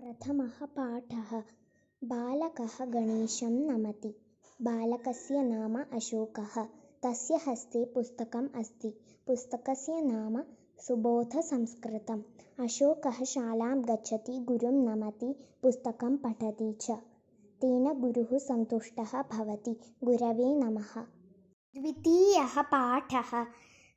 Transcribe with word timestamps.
प्रथमः 0.00 0.66
पाठः 0.66 1.42
बालकः 2.04 2.84
गणेशं 2.84 3.50
नमति। 3.50 4.08
बालकस्य 4.62 5.42
नाम 5.42 5.84
अशोकः। 5.92 6.62
तस्य 7.02 7.40
हस्ते 7.48 7.84
पुस्तकम् 7.84 8.48
अस्ति। 8.56 8.88
पुस्तकस्य 9.26 10.00
नाम 10.00 10.42
सुबोधसंस्कृतम्। 10.78 12.22
अशोकः 12.60 13.24
शालां 13.24 13.84
गच्छति 13.84 14.38
गुरुं 14.38 14.72
नमति 14.72 15.34
पुस्तकं 15.62 16.16
पठति 16.16 16.72
च। 16.80 16.90
तेन 17.60 18.00
गुरुः 18.00 18.38
सन्तुष्टः 18.38 19.22
भवति। 19.22 19.80
गुरवे 20.04 20.54
नमः। 20.54 21.02
द्वितीयः 21.80 22.62
पाठः। 22.62 23.46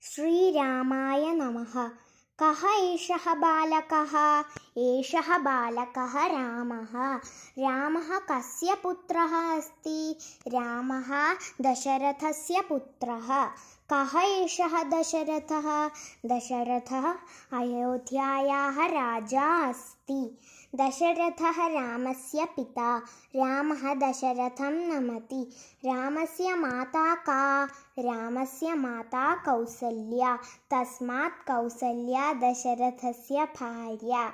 श्रीरामाय 0.01 1.33
नमः 1.33 2.02
कः 2.41 2.69
एषः 2.71 3.33
बालकः? 3.33 4.39
एषः 4.77 5.37
बालकः 5.37 6.27
रामः। 6.27 7.15
रामः 7.59 8.17
कस्य 8.17 8.75
पुत्रः 8.83 9.57
अस्ति? 9.57 10.17
रामः 10.47 11.33
दशरथस्य 11.61 12.61
पुत्रः। 12.69 13.45
कः 13.93 14.19
एषः 14.19 14.83
दशरथः? 14.83 15.87
दशरथः 16.25 17.09
अयोध्यायाः 17.57 18.85
राजा 18.85 19.69
अस्ति 19.69 20.37
दशरथः 20.75 21.67
रामस्य 21.67 22.45
पिता। 22.45 22.97
रामः 23.35 23.93
दशरथं 23.93 24.71
नमति। 24.71 25.49
रामस्य 25.85 26.55
माता 26.55 27.15
का? 27.15 27.65
रामस्य 27.99 28.73
माता 28.73 29.35
कौसल्या। 29.35 30.35
तस्मात् 30.73 31.47
कौसल्या 31.47 32.33
दशरथस्य 32.33 33.43
भार्या। 33.43 34.27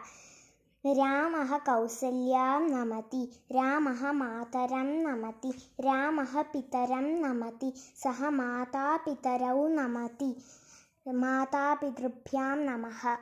रामः 0.85 1.57
कौसल्यां 1.57 2.61
नमति। 2.61 3.45
रामः 3.51 4.11
मातरं 4.11 5.03
नमति। 5.03 5.49
रामः 5.79 6.41
पितरं 6.41 7.19
नमति। 7.25 7.73
सः 8.03 8.29
मातापितरौ 8.29 9.67
नमति। 9.67 10.35
मातापितृभ्यां 11.07 12.57
नमः। 12.57 13.15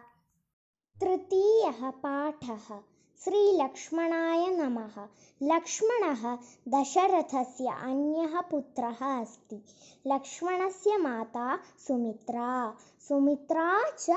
तृतीयः 1.02 1.89
पाठः 1.89 2.80
श्रीलक्ष्मणाय 3.23 4.48
नमः। 4.48 5.08
लक्ष्मणः 5.44 6.36
दशरथस्य 6.68 7.68
अन्यः 7.68 8.42
पुत्रः 8.42 9.22
अस्ति। 9.22 9.66
लक्ष्मणस्य 10.08 10.98
माता 10.98 11.60
सुमित्रा। 11.88 12.73
सुमित्रा 13.08 13.84
च 14.00 14.10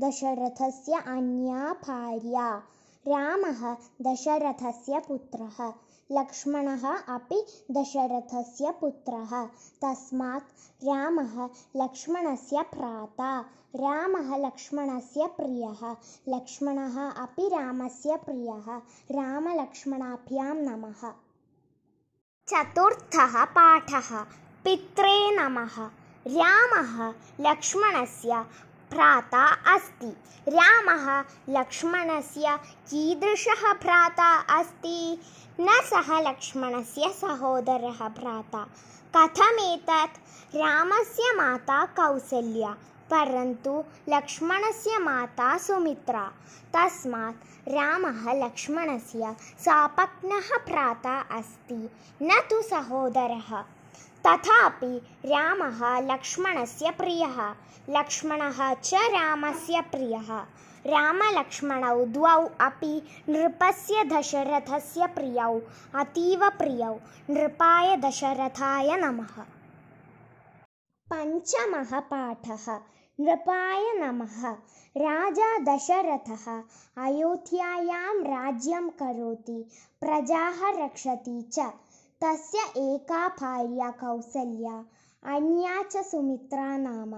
दशरथस्य 0.00 0.92
अन्या 0.92 1.72
भार्या। 1.72 2.62
रामः 3.08 3.76
दशरथस्य 4.02 4.98
पुत्रः 5.08 5.72
लक्ष्मणः 6.12 6.84
अपि 7.14 7.46
दशरथस्य 7.70 8.70
पुत्रः। 8.80 9.44
तस्मात् 9.82 10.48
रामः 10.84 11.48
लक्ष्मणस्य 11.76 12.56
भ्राता 12.56 13.40
रामः 13.76 14.36
लक्ष्मणस्य 14.36 15.26
प्रियः 15.26 15.96
लक्ष्मणः 16.28 17.10
अपि 17.10 17.48
रामस्य 17.48 18.16
प्रियः 18.16 18.76
रामलक्ष्मणाभ्यां 19.10 20.56
नमः। 20.56 21.10
चतुर्थः 22.48 23.44
पाठः 23.44 24.22
पित्रे 24.64 25.36
नमः। 25.36 25.76
रामः 26.26 27.14
लक्ष्मणस्य 27.40 28.44
भ्राता 28.90 29.44
अस्ति। 29.74 30.16
रामः 30.48 31.24
लक्ष्मणस्य 31.48 32.58
कीदृशः 32.62 33.72
भ्राता 33.72 34.36
अस्ति? 34.58 35.20
न 35.60 35.66
सः 35.70 36.20
लक्ष्मणस्य 36.20 37.08
सहोदरः 37.08 38.08
भ्राता। 38.08 38.66
कथमेतत्? 39.16 40.18
रामस्य 40.56 41.32
माता 41.36 41.84
कौसल्या, 41.84 42.70
परन्तु 43.10 43.84
लक्ष्मणस्य 44.08 44.98
माता 44.98 45.58
सुमित्रा। 45.58 46.30
तस्मात् 46.76 47.68
रामः 47.68 48.32
लक्ष्मणस्य 48.44 49.36
सापत्नः 49.58 50.56
भ्राता 50.66 51.20
अस्ति, 51.20 51.90
न 52.22 52.40
तु 52.50 52.62
सहोदरः। 52.62 53.64
तथापि 54.26 54.96
रामः 55.24 56.00
लक्ष्मणस्य 56.00 56.90
प्रियः। 56.90 57.54
लक्ष्मणः 57.90 58.74
च 58.74 58.94
रामस्य 58.94 59.80
प्रियः। 59.80 60.40
रामलक्ष्मणौ 60.86 62.04
द्वौ 62.04 62.50
अपि 62.60 63.02
नृपस्य 63.28 64.04
दशरथस्य 64.04 65.06
प्रियौ 65.06 65.60
अतीव 65.94 66.48
प्रियौ। 66.48 67.00
नृपाय 67.30 67.96
दशरथाय 67.96 68.96
नमः। 68.96 69.42
पञ्चमः 71.12 72.00
पाठः। 72.00 72.80
नृपाय 73.20 73.92
नमः। 73.94 74.52
राजा 74.96 75.58
दशरथः 75.58 76.62
अयोध्यायां 77.04 78.14
राज्यं 78.22 78.88
करोति 78.88 79.68
प्रजाः 80.00 80.84
रक्षति 80.84 81.42
च 81.52 81.72
तस्य 82.24 82.58
एका 82.76 83.28
भार्या 83.28 83.90
कौसल्या 83.90 84.72
अन्या 85.34 85.82
च 85.82 85.96
सुमित्रा 85.96 86.76
नाम। 86.76 87.12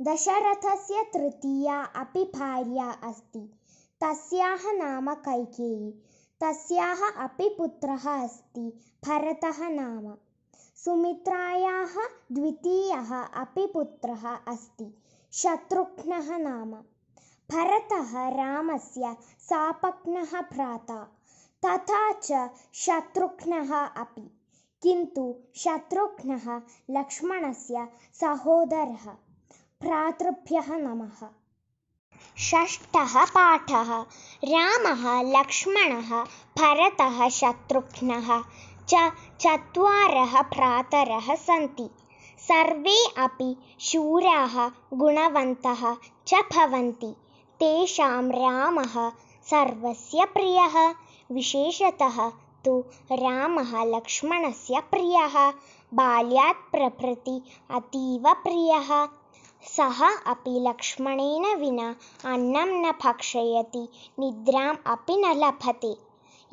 दशरथस्य 0.00 1.02
तृतीया 1.14 1.80
अपि 2.02 2.22
भार्या 2.24 2.90
अस्ति। 3.08 3.40
तस्याः 4.00 4.72
नाम 4.72 5.14
कैकेयी 5.14 5.90
तस्याः 6.40 7.00
अपि 7.24 7.48
पुत्रः 7.58 8.08
अस्ति 8.24 8.66
भरतः 9.04 9.68
नाम। 9.68 10.14
सुमित्रायाः 10.84 11.94
द्वितीयः 12.32 13.14
अपि 13.22 13.66
पुत्रः 13.66 14.26
अस्ति 14.28 14.94
शत्रुघ्नः 15.32 16.36
नाम। 16.38 16.72
भरतः 17.48 18.28
रामस्य 18.28 19.16
सापक्नः 19.40 20.40
भ्राता 20.52 21.17
तथा 21.64 22.12
च 22.12 22.50
शत्रुघ्नः 22.74 23.72
अपि। 23.86 24.30
किन्तु 24.82 25.34
शत्रुघ्नः 25.56 26.60
लक्ष्मणस्य 26.90 27.88
सहोदरः 28.20 29.06
भ्रातृभ्यः 29.82 30.76
नमः। 30.76 31.28
षष्ठः 32.38 33.24
पाठः। 33.24 33.90
रामः 34.44 35.22
लक्ष्मणः 35.22 36.10
भरतः 36.58 37.28
शत्रुघ्नः 37.28 38.42
च 38.88 39.12
चत्वारः 39.40 40.42
भ्रातरः 40.42 41.34
सन्ति। 41.34 41.90
सर्वे 42.48 43.22
अपि 43.22 43.56
शूराः 43.80 44.70
गुणवन्तः 44.94 45.96
च 46.28 46.34
भवन्ति। 46.34 47.12
तेषां 47.60 48.30
रामः 48.30 49.10
सर्वस्य 49.50 50.24
प्रियः 50.24 50.94
विशेषतः 51.32 52.18
तु 52.64 52.72
रामः 53.12 53.72
लक्ष्मणस्य 53.84 54.80
प्रियः 54.90 55.34
बाल्यात् 55.98 56.70
प्रभृति 56.72 57.40
अतीव 57.76 58.32
प्रियः। 58.44 58.88
सः 59.76 60.00
अपि 60.32 60.58
लक्ष्मणेन 60.68 61.46
विना 61.60 61.88
अन्नं 62.32 62.70
न 62.84 62.92
भक्षयति 63.04 63.88
निद्राम् 64.18 64.76
अपि 64.92 65.16
न 65.16 65.34
लभते। 65.44 65.96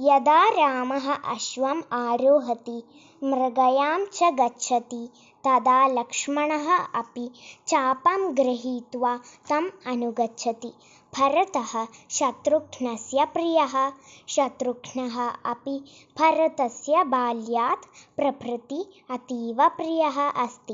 यदा 0.09 0.41
रामः 0.50 1.12
अश्वम् 1.34 1.81
आरोहति 1.94 2.81
मृगयां 3.24 4.06
च 4.06 4.31
गच्छति 4.40 5.07
तदा 5.47 5.88
लक्ष्मणः 5.88 6.68
अपि 6.78 7.30
चापं 7.68 8.36
गृहीत्वा 8.38 9.16
तम् 9.50 9.69
अनुगच्छति 9.92 10.72
भरतः 11.17 11.87
शत्रुघ्नस्य 12.11 13.25
प्रियः। 13.25 13.91
शत्रुघ्नः 14.29 15.29
अपि 15.29 15.79
भरतस्य 16.17 17.03
बाल्यात् 17.03 17.85
प्रभृति 18.15 19.03
अतीव 19.12 19.67
प्रियः 19.67 20.29
अस्ति। 20.29 20.73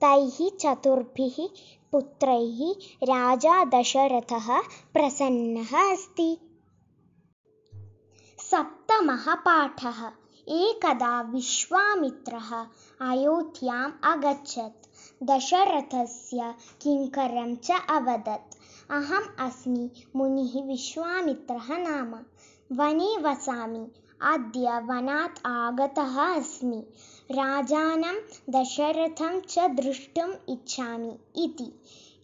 तैः 0.00 0.50
चतुर्भिः 0.60 1.48
पुत्रैः 1.92 2.72
राजा 3.02 3.64
दशरथः 3.64 4.60
प्रसन्नः 4.92 5.92
अस्ति। 5.92 6.38
सप्तमः 8.38 9.34
पाठः। 9.34 10.12
एकदा 10.48 11.20
विश्वामित्रः 11.20 12.66
अयोध्याम् 13.10 13.92
अगच्छत्। 14.04 14.88
दशरथस्य 15.22 16.54
किङ्करं 16.82 17.56
च 17.56 17.70
अवदत्। 17.70 18.57
अहम् 18.90 19.46
अस्मि। 19.46 19.90
मुनिः 20.16 20.66
विश्वामित्रः 20.66 21.66
नाम। 21.70 22.14
वने 22.72 23.16
वसामि। 23.16 23.86
अद्य 24.22 24.78
वनात् 24.80 25.46
आगतः 25.46 26.36
अस्मि। 26.36 26.76
राजानं 27.30 28.14
दशरथं 28.50 29.40
च 29.40 29.58
द्रष्टुम् 29.58 30.34
इच्छामि 30.48 31.18
इति। 31.36 31.80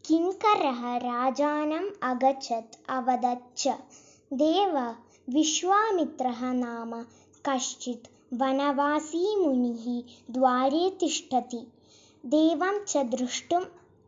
किङ्करः 0.07 0.97
राजानम् 0.97 1.91
अगच्छत् 2.03 2.79
अवदत् 2.89 3.59
च 3.59 3.69
देव 4.33 4.79
विश्वामित्रः 5.31 6.53
नाम। 6.53 7.03
कश्चित् 7.49 8.35
वनवासी 8.35 9.37
मुनिः 9.37 10.03
द्वारे 10.33 10.97
तिष्ठति। 11.01 11.73
देवं 12.27 12.85
च 12.85 12.97
द्रष्टुम् 12.97 13.65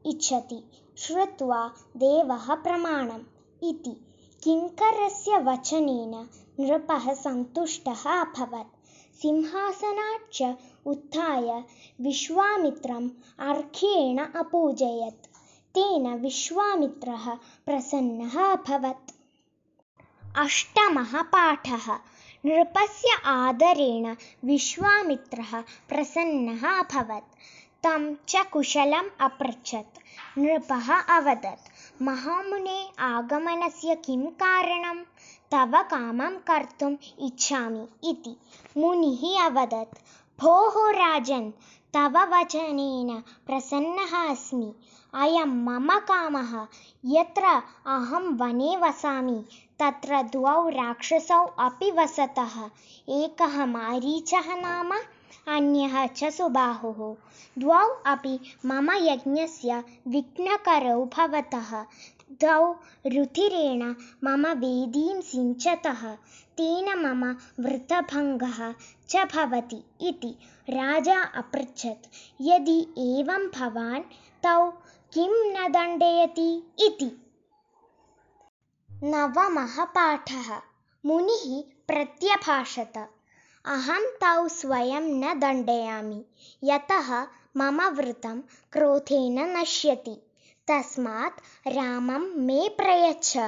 इच्छति 0.06 0.64
श्रुत्वा 0.98 1.72
देवः 1.96 2.54
प्रमाणम् 2.54 3.22
इति। 3.62 4.06
किङ्करस्य 4.44 5.38
वचनेन 5.38 6.28
नृपः 6.60 7.14
सन्तुष्टः 7.14 8.20
अभवत्। 8.20 8.86
सिंहासनात् 9.22 10.34
च 10.34 10.56
उत्थाय 10.86 11.64
विश्वामित्रम् 12.00 13.10
अर्घ्येण 13.38 14.18
अपूजयत्। 14.18 15.26
तेन 15.74 16.14
विश्वामित्रः 16.14 17.30
प्रसन्नः 17.66 18.52
अभवत्। 18.52 19.10
अष्टमः 20.36 21.22
पाठः। 21.22 21.98
नृपस्य 22.46 23.08
आदरेण 23.24 24.16
विश्वामित्रः 24.44 25.60
प्रसन्नः 25.60 26.68
अभवत् 26.68 27.34
तं 27.86 28.14
च 28.28 28.36
कुशलम् 28.52 29.08
अपृच्छत्। 29.20 29.98
नृपः 30.38 31.00
अवदत्। 31.16 32.02
महामुने 32.02 32.88
आगमनस्य 32.98 33.94
किं 33.94 34.26
कारणं 34.26 35.02
तव 35.50 35.82
कामं 35.82 36.30
कर्तुम् 36.30 36.96
इच्छामि 37.18 38.10
इति 38.10 38.36
मुनिः 38.76 39.44
अवदत्। 39.44 39.98
भोः 40.40 40.90
राजन्, 40.90 41.50
तव 41.94 42.18
वचनेन 42.18 43.22
प्रसन्नः 43.46 44.30
अस्मि। 44.30 44.74
अयं 45.14 45.64
मम 45.64 45.98
कामः। 45.98 46.66
यत्र 47.04 47.44
अहं 47.86 48.36
वने 48.36 48.76
वसामि, 48.76 49.44
तत्र 49.82 50.22
द्वौ 50.22 50.68
राक्षसौ 50.68 51.46
अपि 51.46 51.90
वसतः। 51.90 52.70
एकः 53.08 53.66
मारीचः 53.66 54.54
नाम? 54.54 54.92
अन्यः 55.48 56.06
च 56.06 56.24
सुबाहुः 56.24 57.16
द्वौ 57.58 57.88
अपि 58.06 58.38
मम 58.66 58.90
यज्ञस्य 58.92 59.84
विघ्नकरौ 60.08 61.04
भवतः। 61.04 61.82
द्वौ 62.32 62.72
रुधिरेण 63.06 63.94
मम 64.24 64.46
वेदीं 64.46 65.20
सिञ्चतः। 65.20 66.14
तेन 66.58 66.88
मम 66.98 67.24
वृतभङ्गः 67.64 68.74
च 69.08 69.16
भवति 69.34 69.84
इति 70.00 70.38
राजा 70.70 71.22
अपृच्छत्। 71.22 72.06
यदि 72.40 72.80
एवं 72.98 73.48
भवान् 73.48 74.02
तौ 74.42 74.70
किं 75.14 75.30
न 75.30 75.72
दण्डयति 75.72 76.50
इति। 76.80 77.10
नवमः 79.04 79.84
पाठः। 79.84 80.60
मुनिः 81.06 81.62
प्रत्यभाषत 81.88 83.15
अहं 83.66 84.04
तौ 84.22 84.48
स्वयं 84.48 85.00
न 85.00 85.38
दण्डयामि। 85.38 86.24
यतः 86.64 87.26
मम 87.56 87.82
वृतं 87.82 88.40
क्रोधेन 88.72 89.38
नश्यति। 89.56 90.14
तस्मात् 90.68 91.40
रामं 91.68 92.26
मे 92.46 92.68
प्रयच्छ। 92.68 93.38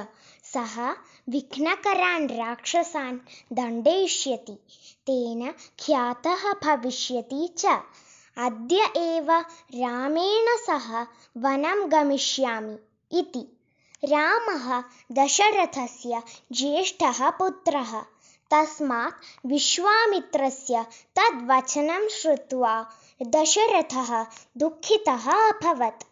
सः 0.43 0.91
विघ्नकरान् 1.29 2.27
राक्षसान् 2.27 3.19
दण्डयिष्यति 3.53 4.53
तेन 5.07 5.51
ख्यातः 5.79 6.53
भविष्यति 6.63 7.55
च। 7.57 7.65
अद्य 8.37 8.89
एव 8.97 9.31
रामेण 9.75 10.57
सह 10.57 11.01
वनं 11.37 11.91
गमिष्यामि 11.91 12.77
इति। 13.19 13.45
रामः 14.05 14.83
दशरथस्य 15.11 16.23
ज्येष्ठः 16.51 17.29
पुत्रः 17.29 18.05
तस्मात् 18.53 19.47
विश्वामित्रस्य 19.47 20.85
तद्वचनं 21.19 22.07
श्रुत्वा 22.07 22.85
दशरथः 23.23 24.25
दुःखितः 24.57 25.31
अभवत्। 25.49 26.03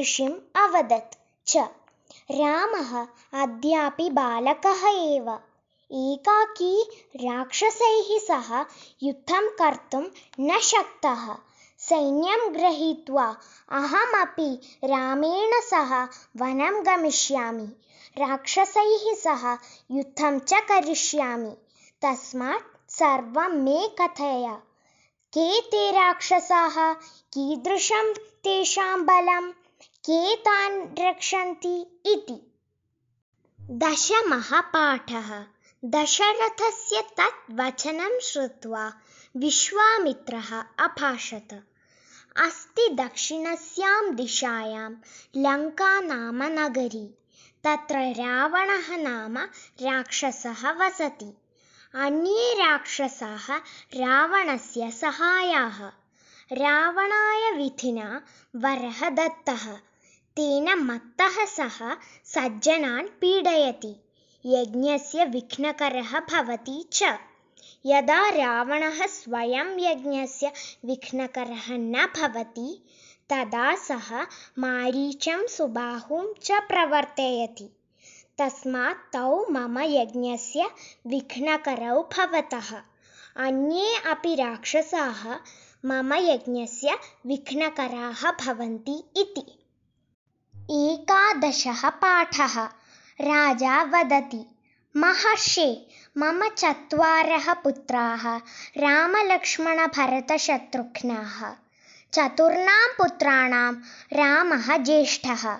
ऋषिम् 0.00 0.38
अवदत् 0.56 1.14
च 1.46 1.56
रामः 2.30 3.06
अद्यापि 3.42 4.10
बालकः 4.10 4.88
एव। 4.88 5.30
एकाकी 5.92 6.82
राक्षसैः 7.16 8.18
सह 8.18 8.66
युद्धं 9.02 9.48
कर्तुं 9.48 10.02
न 10.40 10.58
शक्तः। 10.58 11.36
सैन्यं 11.78 12.54
गृहीत्वा 12.54 13.36
अहमपि 13.72 14.60
रामेण 14.84 15.60
सह 15.60 16.04
वनं 16.36 16.86
गमिष्यामि। 16.86 17.66
राक्षसैः 18.18 19.14
सह 19.14 19.58
युद्धं 19.90 20.38
च 20.38 20.54
करिष्यामि 20.54 21.56
तस्मात् 22.04 22.90
सर्वं 22.90 23.48
मे 23.48 23.88
कथय। 23.88 24.58
के 25.38 25.60
ते 25.60 25.90
राक्षसाः? 25.90 26.92
कीदृशं 27.32 28.14
तेषां 28.14 29.02
बलं 29.02 29.52
के 29.80 30.36
तान् 30.36 30.86
रक्षन्ति 30.98 32.02
इति। 32.06 32.56
दशमः 33.60 34.60
पाठः 34.60 35.44
दशरथस्य 35.84 37.02
तत् 37.20 37.50
वचनं 37.50 38.20
श्रुत्वा 38.20 38.92
विश्वामित्रः 39.36 40.62
अभाषत। 40.78 41.64
अस्ति 42.36 42.88
दक्षिणस्यां 42.88 44.14
दिशायां 44.14 44.92
लङ्का 45.36 46.00
नाम 46.00 46.42
नगरी 46.42 47.18
तत्र 47.64 47.94
रावणः 47.98 48.96
नाम 48.96 49.38
राक्षसः 49.82 50.70
वसति। 50.70 51.38
अन्ये 52.02 52.54
राक्षसाः 52.54 53.46
रावणस्य 53.96 54.90
सहायाः। 54.90 55.76
रावणाय 56.52 57.50
विधिना 57.56 58.22
वरः 58.56 59.10
दत्तः। 59.10 59.66
तेन 60.36 60.78
मत्तः 60.78 61.44
सः 61.44 61.78
सज्जनान् 62.24 63.08
पीडयति। 63.08 63.94
यज्ञस्य 64.46 65.24
विघ्नकरः 65.24 66.20
भवति 66.20 66.84
च। 66.92 67.02
यदा 67.86 68.28
रावणः 68.30 69.06
स्वयं 69.06 69.80
यज्ञस्य 69.80 70.52
विघ्नकरः 70.84 71.66
न 71.70 72.06
भवति 72.16 72.84
तदा 73.32 73.74
सः 73.74 74.22
मारीचं 74.58 75.46
सुबाहुं 75.46 76.34
च 76.42 76.52
प्रवर्तयति 76.52 77.83
तस्मात् 78.38 79.12
तौ 79.12 79.46
मम 79.50 79.80
यज्ञस्य 79.80 80.70
विघ्नकरौ 81.06 82.02
भवतः। 82.02 82.82
अन्ये 83.36 84.10
अपि 84.10 84.34
राक्षसाः 84.34 85.36
मम 85.84 86.14
यज्ञस्य 86.14 86.98
विघ्नकराः 87.26 88.30
भवन्ति 88.30 89.04
इति। 89.16 89.60
एकादशः 90.70 91.88
पाठः। 91.88 92.68
राजा 93.20 93.82
वदति 93.82 94.46
महर्षे 94.96 95.86
मम 96.18 96.48
चत्वारः 96.48 97.52
पुत्राः 97.52 98.40
रामलक्ष्मणभरतशत्रुघ्नाः। 98.76 101.56
चतुर्णां 102.12 102.88
पुत्राणां 102.98 103.74
रामः 104.12 104.76
ज्येष्ठः। 104.76 105.58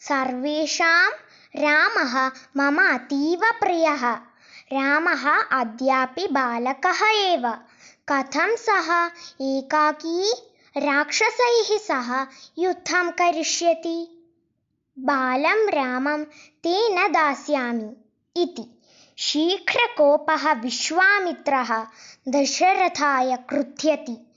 सर्वेषां 0.00 1.10
रामः 1.56 2.30
मम 2.56 2.94
अतीव 2.94 3.40
प्रियः। 3.60 4.12
रामः 4.72 5.42
अद्यापि 5.60 6.26
बालकः 6.26 7.06
एव। 7.06 7.48
कथं 8.08 8.56
सः? 8.56 9.06
एकाकी 9.40 10.32
राक्षसैः 10.76 11.78
सह 11.78 12.26
युद्धं 12.58 13.10
करिष्यति। 13.10 14.26
बालं 14.98 15.70
रामं 15.70 16.24
ते 16.64 16.94
न 16.94 17.08
दास्यामि 17.08 17.96
इति। 18.36 18.82
शीघ्रकोपः 19.18 20.52
विश्वामित्रः 20.52 21.86
दशरथाय 22.28 23.36
क्रुध्यति 23.36 24.32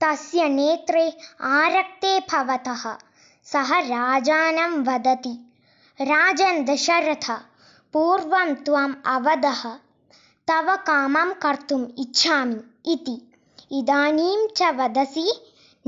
तस्य 0.00 0.48
नेत्रे 0.48 1.18
आरक्ते 1.40 2.20
भवतः। 2.20 2.96
सः 3.44 3.78
राजानं 3.78 4.84
वदति। 4.84 5.45
राजन् 6.00 6.64
दशरथ, 6.64 7.30
पूर्वं 7.92 8.54
त्वम् 8.54 8.94
अवदः, 9.06 9.62
तव 10.48 10.76
कामं 10.76 11.32
कर्तुम् 11.32 11.86
इच्छामि 11.98 13.28
इदानीं 13.72 14.48
च 14.56 14.62
वदसि, 14.62 15.32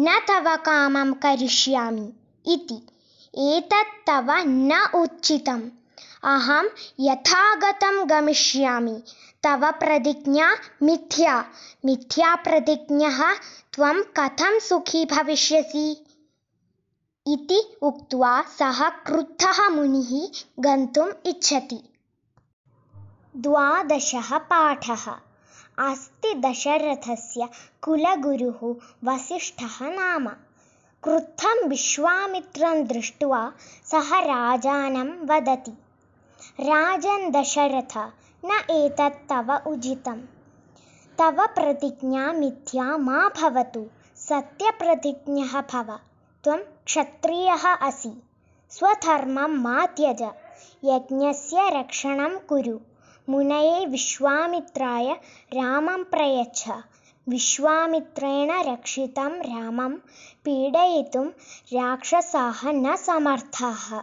न 0.00 0.18
तव 0.28 0.56
कामं 0.56 1.12
करिष्यामि 1.12 2.12
इति। 2.46 2.86
एतत् 3.34 4.06
तव 4.06 4.26
न 4.30 4.90
उचितम्। 4.94 5.70
अहं 6.24 6.68
यथागतं 7.00 8.10
गमिष्यामि। 8.10 9.02
तव 9.42 9.70
प्रतिज्ञा 9.70 10.56
मिथ्या। 10.82 11.44
मिथ्याप्रतिज्ञः 11.84 13.32
त्वं 13.74 14.02
कथं 14.02 14.60
सुखी 14.60 15.04
भविष्यसि? 15.04 16.07
इति 17.28 17.78
उक्त्वा 17.82 18.42
सः 18.42 18.88
क्रुद्धः 18.88 19.68
मुनिः 19.68 20.28
गन्तुम् 20.62 21.12
इच्छति। 21.26 21.92
द्वादशः 23.36 24.38
पाठः। 24.38 25.10
अस्ति 25.78 26.34
दशरथस्य 26.34 27.48
कुलगुरुः 27.82 28.74
वसिष्ठः 29.04 29.82
नाम। 29.82 30.28
क्रुद्धं 31.02 31.68
विश्वामित्रं 31.68 32.84
दृष्ट्वा 32.84 33.52
सः 33.84 34.18
राजानं 34.20 35.26
वदति। 35.26 35.70
राजन् 36.60 37.32
दशरथ 37.32 38.12
न 38.44 38.50
एतत् 38.70 39.28
तव 39.28 39.70
उचितं 39.70 40.20
तव 41.18 41.46
प्रतिज्ञा 41.46 42.32
मिथ्या 42.32 42.96
मा 42.96 43.28
भवतु। 43.28 43.86
सत्यप्रतिज्ञः 44.16 45.60
भव 45.60 45.98
त्वं 46.44 46.58
क्षत्रियः 46.86 47.74
असि। 47.74 48.22
स्वधर्मं 48.70 49.48
मा 49.48 49.86
त्यज 49.86 50.22
यज्ञस्य 50.84 51.56
रक्षणं 51.60 52.38
कुरु। 52.38 52.78
मुनये 53.28 53.86
विश्वामित्राय 53.86 55.12
रामं 55.54 56.04
प्रयच्छ। 56.04 56.70
विश्वामित्रेण 57.28 58.72
रक्षितं 58.72 59.28
रामं 59.28 59.92
पीडयितुं 60.44 61.26
राक्षसाः 61.72 62.72
न 62.72 62.96
समर्थाः। 62.96 64.02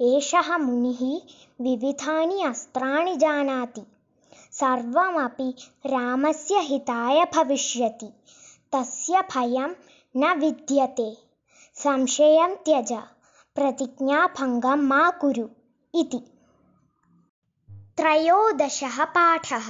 एषः 0.00 0.56
मुनिः 0.56 1.20
विविधानि 1.64 2.42
अस्त्राणि 2.42 3.16
जानाति। 3.16 3.82
सर्वमपि 4.52 5.54
रामस्य 5.86 6.54
हिताय 6.54 7.24
भविष्यति। 7.34 8.06
तस्य 8.72 9.20
भयं 9.20 9.68
न 10.16 10.38
विद्यते 10.38 11.27
संशयं 11.82 12.54
त्यज 12.66 12.92
प्रतिज्ञाभङ्गं 13.56 14.80
मा 14.92 15.02
कुरु 15.20 15.44
इति 16.00 16.18
त्रयोदशः 18.00 18.96
पाठः 19.16 19.68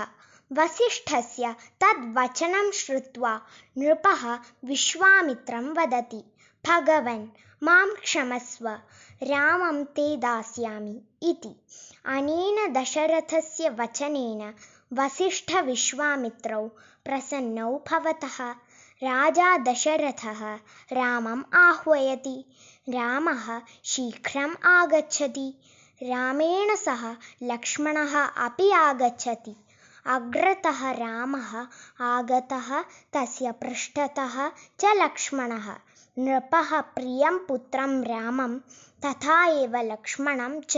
वसिष्ठस्य 0.59 1.55
तद्वचनं 1.83 2.71
श्रुत्वा 2.81 3.33
नृपः 3.79 4.23
विश्वामित्रं 4.71 5.67
वदति 5.79 6.23
भगवन् 6.69 7.27
मां 7.69 7.87
क्षमस्व 8.00 8.69
रामं 9.33 9.83
ते 9.99 10.07
दास्यामि 10.25 10.97
इति 11.31 11.55
अनेन 12.17 12.73
दशरथस्य 12.73 13.69
वचनेन 13.81 14.43
वसिष्ठविश्वामित्रौ 15.00 16.62
प्रसन्नौ 17.07 17.71
भवतः 17.91 18.38
राजा 19.02 19.57
दशरथः 19.57 20.55
रामम् 20.93 21.43
आह्वयति। 21.55 22.45
रामः 22.88 23.61
शीघ्रम् 23.85 24.55
आगच्छति। 24.64 25.61
रामेण 26.02 26.76
सह 26.76 27.17
लक्ष्मणः 27.43 28.17
अपि 28.25 28.71
आगच्छति। 28.73 29.57
अग्रतः 30.07 30.90
रामः 30.90 31.67
आगतः 32.00 32.83
तस्य 33.12 33.52
पृष्ठतः 33.52 34.49
च 34.81 34.85
लक्ष्मणः। 34.85 35.75
नृपः 36.19 36.81
प्रियं 36.81 37.38
पुत्रं 37.38 38.05
रामं 38.05 38.59
तथा 39.05 39.47
एव 39.47 39.76
लक्ष्मणं 39.76 40.61
च 40.61 40.76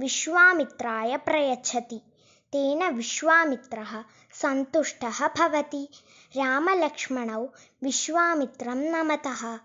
विश्वामित्राय 0.00 1.16
प्रयच्छति 1.16 2.09
तेन 2.52 2.88
विश्वामित्रः 2.94 4.04
सन्तुष्टः 4.34 5.28
भवति। 5.28 5.88
रामलक्ष्मणौ 6.36 7.46
विश्वामित्रं 7.82 8.76
नमतः। 8.76 9.58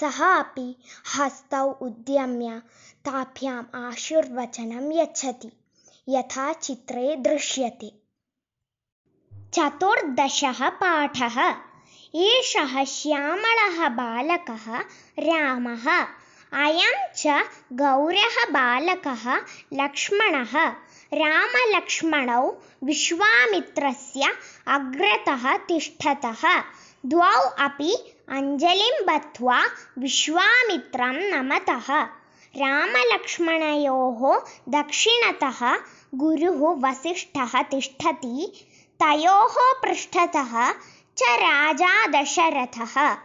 सः 0.00 0.24
अपि 0.24 0.76
हस्तौ 1.16 1.78
उद्यम्य 1.82 2.62
ताभ्याम् 3.04 3.76
आशीर्वचनं 3.76 4.92
यच्छति। 4.92 5.52
यथा 6.08 6.52
चित्रे 6.52 7.16
दृश्यते। 7.16 7.92
चतुर्दशः 9.54 10.68
पाठः। 10.68 11.54
एषः 12.14 12.84
श्यामलः 12.84 13.88
बालकः 13.88 14.78
रामः। 15.18 16.06
अयं 16.52 17.12
च 17.16 17.44
गौरः 17.72 18.44
बालकः 18.50 19.36
लक्ष्मणः 19.72 20.74
रामलक्ष्मणौ 21.14 22.52
विश्वामित्रस्य 22.84 24.32
अग्रतः 24.68 25.56
तिष्ठतः। 25.56 26.62
द्वौ 27.06 27.50
अपि 27.58 28.14
अञ्जलिं 28.28 29.06
बद्ध्वा 29.06 29.64
विश्वामित्रं 29.98 31.04
नमतः। 31.04 32.06
रामलक्ष्मणयोः 32.56 34.40
दक्षिणतः 34.68 35.78
गुरुः 36.14 36.56
वसिष्ठः 36.56 37.62
तिष्ठति। 37.62 38.66
तयोः 39.02 39.54
पृष्ठतः 39.58 40.74
च 41.18 41.22
राजा 41.22 42.06
दशरथः। 42.06 43.16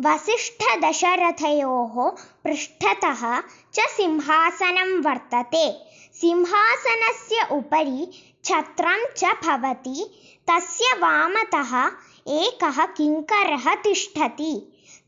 वसिष्ठदशरथयोः 0.00 2.12
पृष्ठतः 2.44 3.42
च 3.74 3.80
सिंहासनं 3.80 5.02
वर्तते 5.02 5.87
सिंहासनस्य 6.20 7.46
उपरि 7.52 8.06
छत्रं 8.44 9.04
च 9.16 9.24
भवति 9.44 10.04
तस्य 10.50 10.94
वामतः 10.98 11.74
एकः 12.38 12.84
किङ्करः 12.84 13.74
तिष्ठति। 13.74 14.52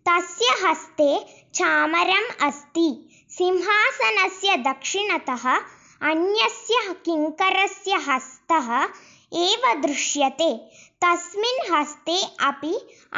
तस्य 0.08 0.54
हस्ते 0.62 1.08
चामरम् 1.54 2.30
अस्ति। 2.48 2.88
सिंहासनस्य 3.30 4.56
दक्षिणतः 4.56 5.48
अन्यस्य 6.10 6.94
किङ्करस्य 7.04 8.00
हस्तः 8.08 8.70
एव 9.46 9.80
दृश्यते। 9.80 10.52
तस्मिन् 11.04 11.62
हस्ते 11.72 12.22
अपि 12.46 12.74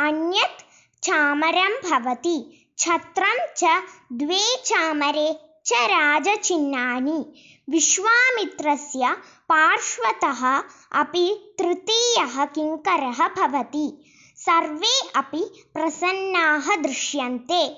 अन्यत् 0.07 0.67
चामरं 1.03 1.81
भवति। 1.91 2.39
छत्रं 2.79 3.47
च 3.57 3.83
द्वे 4.13 4.45
चामरे 4.65 5.31
च 5.67 5.73
राजचिह्नानि 5.73 7.33
विश्वामित्रस्य 7.71 9.17
पार्श्वतः 9.49 10.59
अपि 10.93 11.55
तृतीयः 11.59 12.45
किङ्करः 12.45 13.29
भवति। 13.29 14.05
सर्वे 14.37 15.09
अपि 15.17 15.71
प्रसन्नाः 15.75 16.77
दृश्यन्ते। 16.77 17.69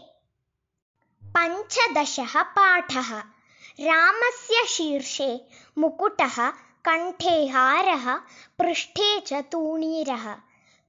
पञ्चदशः 1.24 2.42
पाठः। 2.42 3.18
रामस्य 3.80 4.66
शीर्षे 4.66 5.48
मुकुटः 5.78 6.50
कण्ठे 6.84 7.46
हारः 7.46 8.14
पृष्ठे 8.58 9.20
च 9.20 9.32
तूणीरः। 9.32 10.34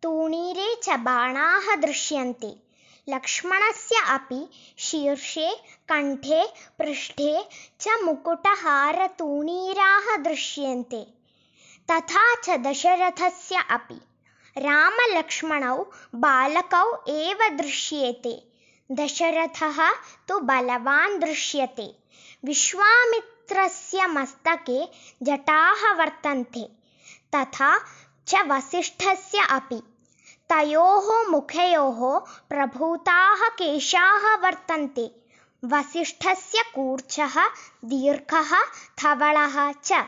तूणीरे 0.03 0.75
च 0.83 0.89
बाणाः 0.89 1.75
दृश्यन्ते 1.75 2.64
लक्ष्मणस्य 3.09 3.95
अपि 4.07 4.47
शीर्षे 4.77 5.63
कण्ठे 5.89 6.53
पृष्ठे 6.79 7.49
च 7.79 7.87
मुकुटहारतूणीराः 8.03 10.17
दृश्यन्ते। 10.17 11.07
तथा 11.91 12.35
च 12.35 12.49
दशरथस्य 12.49 13.63
अपि। 13.69 14.01
रामलक्ष्मणौ 14.57 15.85
बालकौ 16.15 17.03
एव 17.07 17.57
दृश्येते। 17.57 18.51
दशरथः 18.91 19.93
तु 20.27 20.39
बलवान् 20.39 21.19
दृश्यते। 21.19 21.95
विश्वामित्रस्य 22.45 24.07
मस्तके 24.07 24.87
जटाः 25.25 25.93
वर्तन्ते। 25.93 26.69
तथा 27.35 27.79
च 28.27 28.35
वसिष्ठस्य 28.35 29.47
अपि 29.49 29.81
तयोः 30.49 31.31
मुखयोः 31.31 32.19
प्रभूताः 32.49 33.47
केशाः 33.47 34.35
वर्तन्ते। 34.35 35.11
वसिष्ठस्य 35.65 36.63
कूर्चः, 36.75 37.47
दीर्घः, 37.85 38.57
धवलः 39.03 39.71
च। 39.71 40.05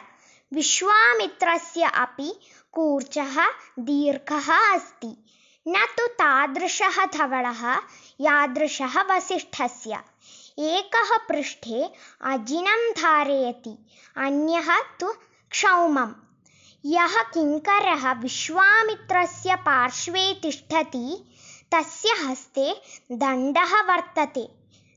विश्वामित्रस्य 0.53 1.83
अपि 1.83 2.39
कूर्चः, 2.71 3.49
दीर्घः 3.79 4.75
अस्ति। 4.75 5.25
न 5.67 5.87
तु 5.97 6.07
तादृशः 6.07 7.05
धवलः, 7.05 7.75
यादृशः 8.21 9.01
वसिष्ठस्य। 9.01 9.99
एकः 10.59 11.17
पृष्ठे 11.17 11.93
अजिनं 12.21 12.91
धारयति, 12.91 13.87
अन्यः 14.17 14.79
तु 14.99 15.07
क्षौमम्। 15.51 16.26
यः 16.85 17.21
किङ्करः 17.21 18.11
विश्वामित्रस्य 18.11 19.55
पार्श्वे 19.55 20.39
तिष्ठति 20.41 21.33
तस्य 21.75 22.09
हस्ते 22.09 22.81
दण्डः 23.11 23.81
वर्तते। 23.81 24.49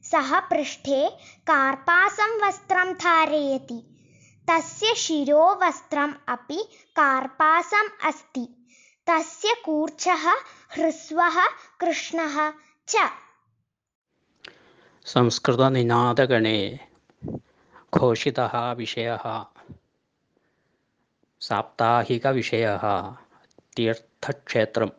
सः 0.03 0.41
पृष्ठे 0.41 1.11
कार्पासं 1.47 2.47
वस्त्रं 2.47 2.93
धारयति। 2.93 3.87
तस्य 4.51 4.95
शिरोवस्त्रम् 4.95 6.13
अपि 6.29 6.63
कार्पासम् 6.97 8.09
अस्ति। 8.09 8.67
तस्य 9.07 9.57
कूर्चः 9.65 10.31
ह्रस्वः 10.71 11.47
कृष्णः 11.81 12.53
च। 12.89 12.97
संस्कृतनिनादगणे 15.05 16.81
घोषितः 17.95 18.73
विषयः 18.73 19.45
साप्ताहिकविषयः 21.48 22.84
तीर्थक्षेत्रम् 23.76 24.92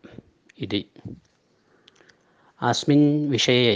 इति 0.65 0.85
अस्मिन् 2.71 3.07
विषये 3.31 3.75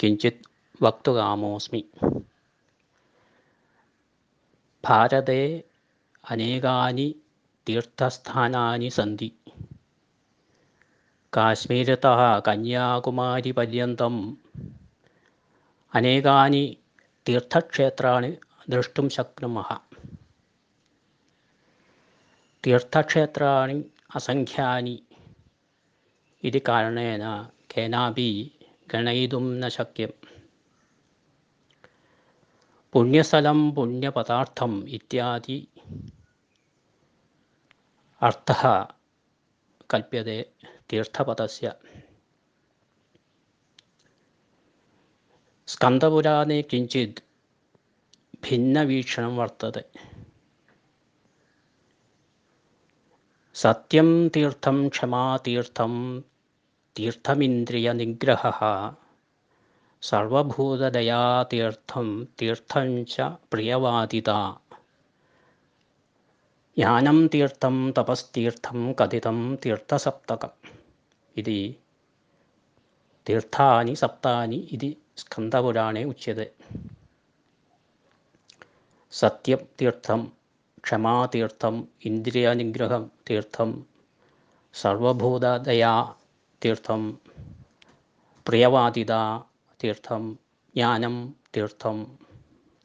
किञ्चित् 0.00 0.46
वक्तुकामोऽस्मि 0.82 1.82
भारते 4.86 5.40
अनेकानि 6.30 7.08
तीर्थस्थानानि 7.66 8.90
सन्ति 8.98 9.30
काश्मीरतः 11.32 12.22
कन्याकुमारीपर्यन्तम् 12.46 14.20
अनेकानि 15.98 16.64
तीर्थक्षेत्राणि 17.26 18.30
द्रष्टुं 18.70 19.08
शक्नुमः 19.16 19.70
തീർത്ഥക്ഷേത്രാണി 22.65 23.91
അസംഖ്യാനി. 24.15 25.03
ഇത് 26.43 26.61
കാരണേന 26.67 27.49
കേനാപി 27.77 28.51
ഗണയിതും 28.93 29.59
ന 29.59 29.67
ശക്യം. 29.67 30.13
പുണ്യസ്ഥലം 32.93 33.75
പുണ്യപദാർത്ഥം 33.75 34.89
ഇത്യാദി 34.89 35.67
അർത്ഥ 38.21 38.51
കൽപ്യത്തെ 39.93 40.45
തീർത്ഥപദസ്യ. 40.93 41.71
സ്കന്ധപുരാണേ 45.67 46.61
കിഞ്ചിത് 46.61 47.21
ഭിന്നവീക്ഷണം 48.49 49.37
വർത്തത്തെ 49.37 50.14
സത്യം 53.55 54.29
തീർത്ഥം 54.35 54.87
ക്ഷമാതീർത്ഥം 54.87 56.23
തീർത്ഥമിന്ദ്രിയ 56.95 57.91
നിഗ്രഹ 57.91 58.59
സർവഭൂതദയാതീർത്ഥം 60.01 62.27
തീർത്ഥഞ്ച 62.41 63.21
പ്രിയവാദിത. 63.53 64.57
ജ്ഞാനം 66.77 67.27
തീർത്ഥം 67.27 67.93
തപസ്തീർത്ഥം 67.99 68.93
കഥിതം 68.93 69.57
തീർത്ഥസപ്തകം. 69.65 70.49
ഇതി 71.37 71.75
തീർത്ഥാനി 73.29 73.93
സപ്താനി 73.93 74.67
ഇതി 74.71 74.97
സ്കന്ധപുരാണേ 75.17 76.03
ഉച്യത്തെ 76.03 76.51
സത്യം 79.11 79.59
തീർത്ഥം 79.81 80.31
ക്ഷമാതീർത്ഥം 80.79 81.87
ഇന്ദ്രിയനിഗ്രഹം 82.05 83.14
തീർത്ഥം 83.29 83.87
സർവഭൂതദയാ 84.73 86.13
തീർത്ഥം 86.65 87.01
പ്രിയവാതിത 88.47 89.13
തീർത്ഥം 89.79 90.39
ജ്ഞാനം 90.75 91.15
തീർത്ഥം 91.57 92.17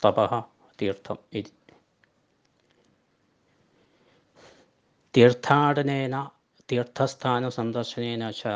തപ 0.02 0.18
തീർത്ഥം 0.82 1.18
ഇതി. 1.32 1.52
തീർത്ഥാടനേന 5.16 6.28
തീർത്ഥസ്ഥാന 6.72 7.48
സന്ദർശനേന 7.48 8.30
ച 8.30 8.46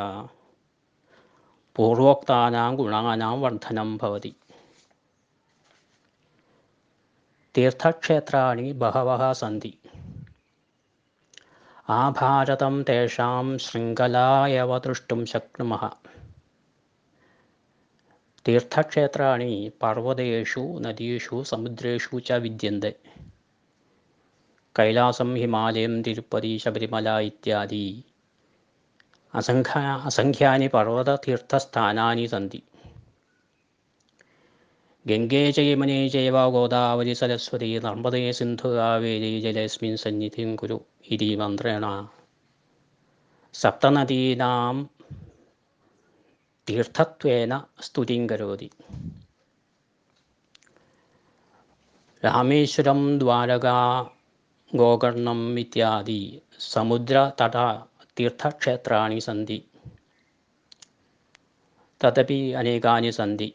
പൂർവോക്താനാം 1.75 2.75
ഗുണാനാം 2.75 3.41
വർധനം 3.41 3.97
ഭവതി. 3.97 4.33
തീർത്ഥക്ഷേത്രാണി 7.57 8.71
ബഹവ 8.71 9.31
സന്തി 9.33 9.73
ആഭാരതം 11.89 12.85
തേഷാം 12.89 13.59
ശൃംഖലായവ 13.59 14.77
ദൃഷ്ടും 14.77 15.25
ശക്നുമ. 15.25 15.89
തീർത്ഥക്ഷേത്രാണി 18.47 19.71
പർവതേഷു 19.83 20.79
നദീഷു 20.79 21.43
സമുദ്രേഷു 21.43 22.19
ച 22.19 22.31
വിദ്യന്തെ. 22.31 22.93
കൈലാസം 24.79 25.35
ഹിമാലയം 25.35 26.01
തിരുപ്പതി 26.01 26.57
ശബരിമല 26.57 27.17
ഇത്യാദി. 27.17 28.03
അസംഖ്യ 29.35 29.79
അസംഖ്യാനി 29.79 30.67
പർവത 30.67 31.09
പർവതതീർത്ഥസ്ഥാനാനി 31.09 32.25
സന്തി 32.25 32.63
ഗംഗേ 35.05 35.51
ചൈമനേ 35.51 36.07
ചൈവ 36.07 36.37
ഗോദാവരി 36.49 37.13
സരസ്വതി 37.13 37.67
നർമ്മദേ 37.77 38.31
സിന്ധു 38.31 38.67
കാവേരി 38.67 39.29
ജലസ്മിൻ 39.39 39.97
സന്നിധിം 39.97 40.55
കുരു 40.55 40.77
ഇതി 41.11 41.35
മന്ത്രേണ. 41.35 41.85
സപ്തനദീനാം 43.53 44.77
തീർത്ഥത്വേന 46.67 47.53
സ്തുതിം 47.81 48.29
കരോതി. 48.29 48.69
രാമേശ്വരം 52.23 53.19
ദ്വാരക 53.19 53.67
ഗോകർണം 54.75 55.59
ഇത്യാദി 55.59 56.21
സമുദ്രതട 56.59 57.57
തീർത്ഥക്ഷേത്രാണി 58.19 59.19
സന്തി 59.19 59.59
തതപി 62.01 62.39
അനേകാനി 62.53 63.09
സന്തി 63.09 63.49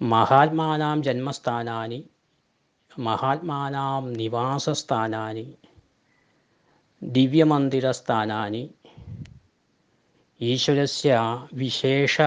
మహాత్మానాం 0.00 0.98
జన్మస్థానాన్ని 1.02 1.98
మహాత్మానాం 3.00 4.04
నివాసస్థానాన్ని 4.12 5.46
దివ్యమందిరస్థానాన్ని 7.02 8.62
ఈశ్వరస్య 10.40 11.18
విశేష 11.52 12.20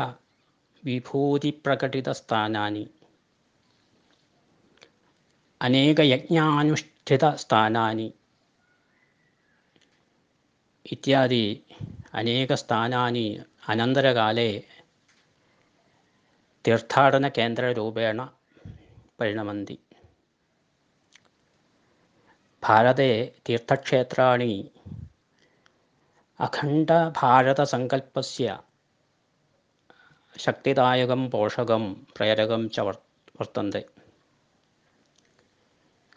విభూతి 0.84 1.52
ప్రకటిత 1.66 2.10
స్థానాన్ని 2.12 2.86
అనేక 5.62 6.00
యజ్ఞానుష్ఠిత 6.02 7.26
స్థానాన్ని 7.36 8.08
ఇత్యాది 10.86 11.46
అనేక 12.14 12.54
స్థానాన్ని 12.54 13.28
అనంతరకాలే 13.70 14.50
തീർത്ഥാടന 16.68 17.28
കേന്ദ്ര 17.28 17.72
രൂപേണ 17.72 18.30
പരിണമന്തി. 19.20 19.80
ഭാരതെ 22.64 23.32
തീർത്ഥക്ഷേത്രാണി. 23.50 24.72
അഖണ്ഡ 26.40 26.88
ഭാരത 27.22 27.64
സങ്കല്പസ്യ 27.64 28.60
ശക്തിദായകം 30.38 31.32
പോഷകം 31.32 32.08
പ്രേരകം 32.18 32.70
ച 32.70 32.80
വർത്തന്തെ. 32.80 33.84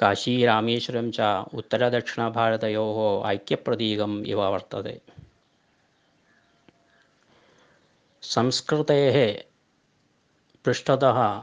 കാശി 0.03 0.45
രാമേശ്വരം 0.47 1.13
ച 1.13 1.21
ഉത്തരദക്ഷിണഭാരതയോ 1.55 3.27
ഐക്യപ്രതീകം 3.27 4.27
ഇവ 4.27 4.49
വർത്തതെ. 4.49 5.01
സംസ്കൃതേ 8.23 9.45
पृष्ठतः 10.67 11.43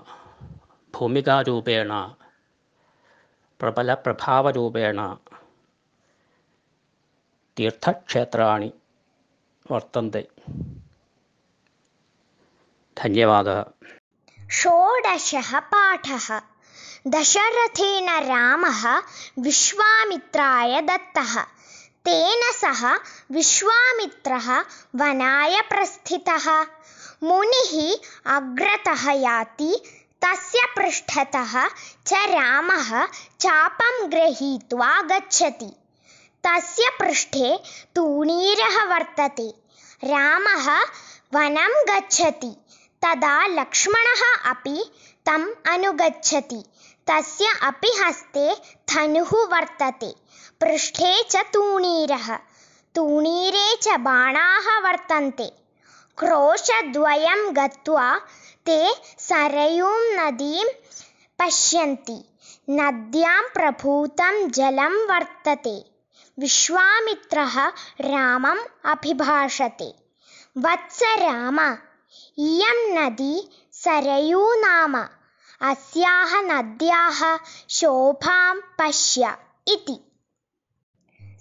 भूमिकारूपेण, 0.93 1.89
प्रबलप्रभावरूपेण 3.59 5.07
तीर्थक्षेत्राणि 7.57 8.73
वर्तन्ते। 9.71 10.29
धन्यवादः। 12.97 13.65
षोडशः 14.51 15.59
पाठः। 15.59 16.41
दशरथेन 17.07 18.09
रामः 18.09 19.01
विश्वामित्राय 19.39 20.81
दत्तः। 20.81 21.41
तेन 22.05 22.51
सह 22.51 22.95
विश्वामित्रः 23.31 24.59
वनाय 24.95 25.61
प्रस्थितः। 25.61 26.67
मुनिः 27.23 27.95
अग्रतः 28.35 29.11
याति 29.11 29.83
तस्य 30.21 30.59
पृष्ठतः 30.75 31.67
च 32.07 32.13
रामः 32.13 33.05
चापं 33.39 34.11
गृहीत्वा 34.11 35.01
गच्छति। 35.01 35.75
तस्य 36.47 36.91
पृष्ठे 36.99 37.63
तूणीरः 37.95 38.85
वर्तते। 38.85 39.53
रामः 40.03 40.81
वनं 41.33 41.85
गच्छति। 41.89 42.51
तदा 43.01 43.47
लक्ष्मणः 43.47 44.49
अपि 44.49 44.91
तम् 45.25 45.73
अनुगच्छति। 45.73 46.63
तस्य 47.09 47.45
अपि 47.61 48.01
हस्ते 48.05 48.55
धनुः 48.93 49.29
वर्तते। 49.29 50.15
पृष्ठे 50.61 51.23
च 51.23 51.35
तूणीरः। 51.35 52.35
तूणीरे 52.95 53.77
च 53.81 53.87
बाणाः 53.87 54.79
वर्तन्ते 54.79 55.62
क्रोशद्वयं 56.21 57.39
गत्वा 57.57 58.07
ते 58.67 58.77
सरयूं 59.27 59.95
नदीं 60.17 60.65
पश्यन्ति 61.39 62.17
नद्यां 62.79 63.41
प्रभूतं 63.53 64.35
जलं 64.57 64.97
वर्तते 65.11 65.73
विश्वामित्रः 66.43 67.55
रामम् 68.09 68.61
अभिभाषते 68.93 69.89
वत्स 70.65 71.01
राम 71.21 71.59
इयं 72.49 72.79
नदी 72.97 73.33
सरयू 73.81 74.43
नाम 74.65 74.95
अस्याः 75.71 76.39
नद्याः 76.51 77.23
शोभां 77.79 78.53
पश्य 78.79 79.33
इति 79.75 79.97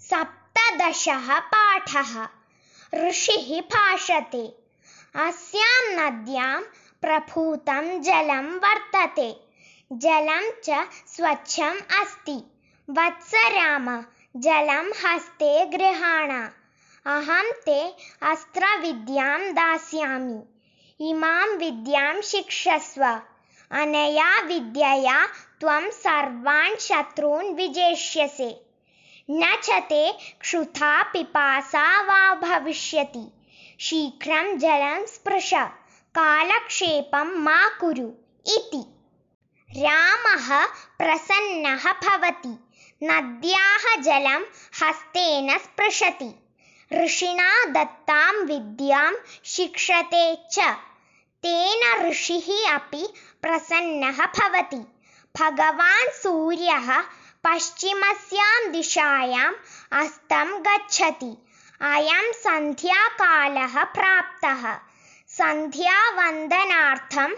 सप्तदशः 0.09 1.39
पाठः 1.53 2.13
ऋषिः 3.05 3.59
भाषते 3.75 4.43
अस्यां 5.15 5.95
नद्यां 5.95 6.61
प्रभूतं 7.01 8.01
जलं 8.01 8.45
वर्तते। 8.45 9.35
जलं 9.91 10.51
च 10.63 10.87
स्वच्छम् 11.07 12.01
अस्ति। 12.01 12.51
वत्स 12.89 13.31
राम 13.33 14.05
जलं 14.37 14.89
हस्ते 15.03 15.65
गृहाण। 15.65 16.31
अहं 17.05 17.51
ते 17.65 17.95
अस्त्रविद्यां 18.21 19.39
दास्यामि। 19.41 20.43
इमां 21.09 21.47
विद्यां 21.47 22.21
शिक्षस्व। 22.21 23.03
अनया 23.71 24.41
विद्यया 24.41 25.25
त्वं 25.59 25.89
सर्वान् 25.89 26.75
शत्रून् 26.75 27.55
विजेष्यसे। 27.55 28.65
न 29.31 29.55
च 29.63 29.69
ते 29.69 30.17
क्षुधा 30.41 31.03
पिपासा 31.03 32.01
वा 32.01 32.35
भविष्यति। 32.35 33.42
शीघ्रं 33.83 34.57
जलं 34.59 35.05
स्पृश 35.05 35.49
कालक्षेपं 36.17 37.31
मा 37.45 37.57
कुरु 37.79 38.05
इति। 38.55 38.81
रामः 39.69 40.47
प्रसन्नः 40.99 41.91
भवति 42.03 42.53
नद्याः 43.09 43.85
जलं 44.01 44.45
हस्तेन 44.81 45.57
स्पृशति 45.57 46.29
ऋषिणा 46.93 47.49
दत्तां 47.73 48.33
विद्यां 48.45 49.11
शिक्षते 49.55 50.25
च 50.51 50.71
तेन 51.43 51.83
ऋषिः 52.07 52.49
अपि 52.73 53.05
प्रसन्नः 53.41 54.25
भवति। 54.39 54.83
भगवान् 55.35 56.17
सूर्यः 56.21 56.99
पश्चिमस्यां 57.47 58.71
दिशायाम् 58.71 59.55
अस्तं 60.01 60.59
गच्छति 60.67 61.35
अयं 61.83 62.33
सन्ध्याकालः 62.33 63.83
प्राप्तः। 63.83 64.79
सन्ध्यावन्दनार्थं 65.27 67.33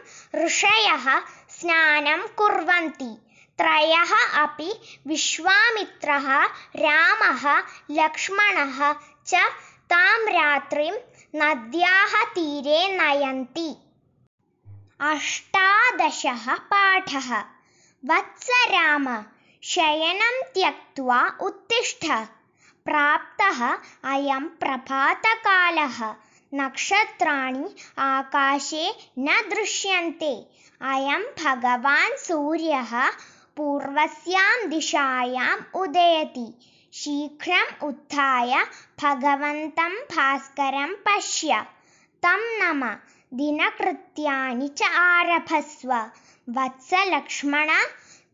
ऋषयः 0.46 1.22
स्नानं 1.50 2.28
कुर्वन्ति। 2.28 3.18
त्रयः 3.58 4.44
अपि 4.44 5.02
विश्वामित्रः 5.08 6.46
रामः 6.76 7.64
लक्ष्मणः 7.92 8.96
च 9.28 9.36
तां 9.90 10.20
रात्रिं 10.20 10.94
नद्याः 11.36 12.24
तीरे 12.24 12.98
नयन्ति। 12.98 13.76
अष्टादशः 15.02 16.56
पाठः। 16.56 17.44
वत्स 18.06 18.50
राम 18.50 19.26
शयनं 19.64 20.42
त्यक्त्वा 20.54 21.38
उत्तिष्ठ 21.42 22.06
प्राप्तः 22.86 23.60
अयं 24.12 24.42
प्रभातकालः। 24.42 26.16
नक्षत्राणि 26.54 27.76
आकाशे 28.00 28.96
न 29.20 29.26
दृश्यन्ते। 29.50 30.34
अयं 30.82 31.22
भगवान् 31.22 32.18
सूर्यः 32.18 33.10
पूर्वस्यां 33.58 34.70
दिशायाम् 34.70 35.64
उदयति। 35.76 36.46
शीघ्रम् 36.94 37.84
उत्थाय 37.84 38.54
भगवन्तं 39.04 39.96
भास्करं 40.16 40.94
पश्य। 40.94 41.62
तं 42.24 42.44
नम। 42.62 42.84
दिनकृत्यानि 43.34 44.68
च 44.68 44.84
आरभस्व। 44.84 45.94
वत्सलक्ष्मण 46.50 47.70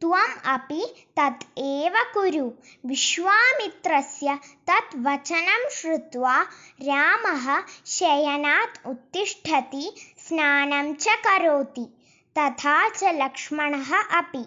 त्वम् 0.01 0.45
अपि 0.45 1.09
तत् 1.19 1.59
एव 1.59 1.93
कुरु। 2.13 2.51
विश्वामित्रस्य 2.85 4.39
तत् 4.69 4.95
वचनं 4.95 5.69
श्रुत्वा 5.69 6.45
रामः 6.83 7.63
शयनात् 7.85 8.87
उत्तिष्ठति, 8.87 9.95
स्नानं 10.27 10.93
च 10.93 11.07
करोति, 11.07 11.97
तथा 12.37 12.89
च 12.89 13.03
लक्ष्मणः 13.03 14.17
अपि। 14.17 14.45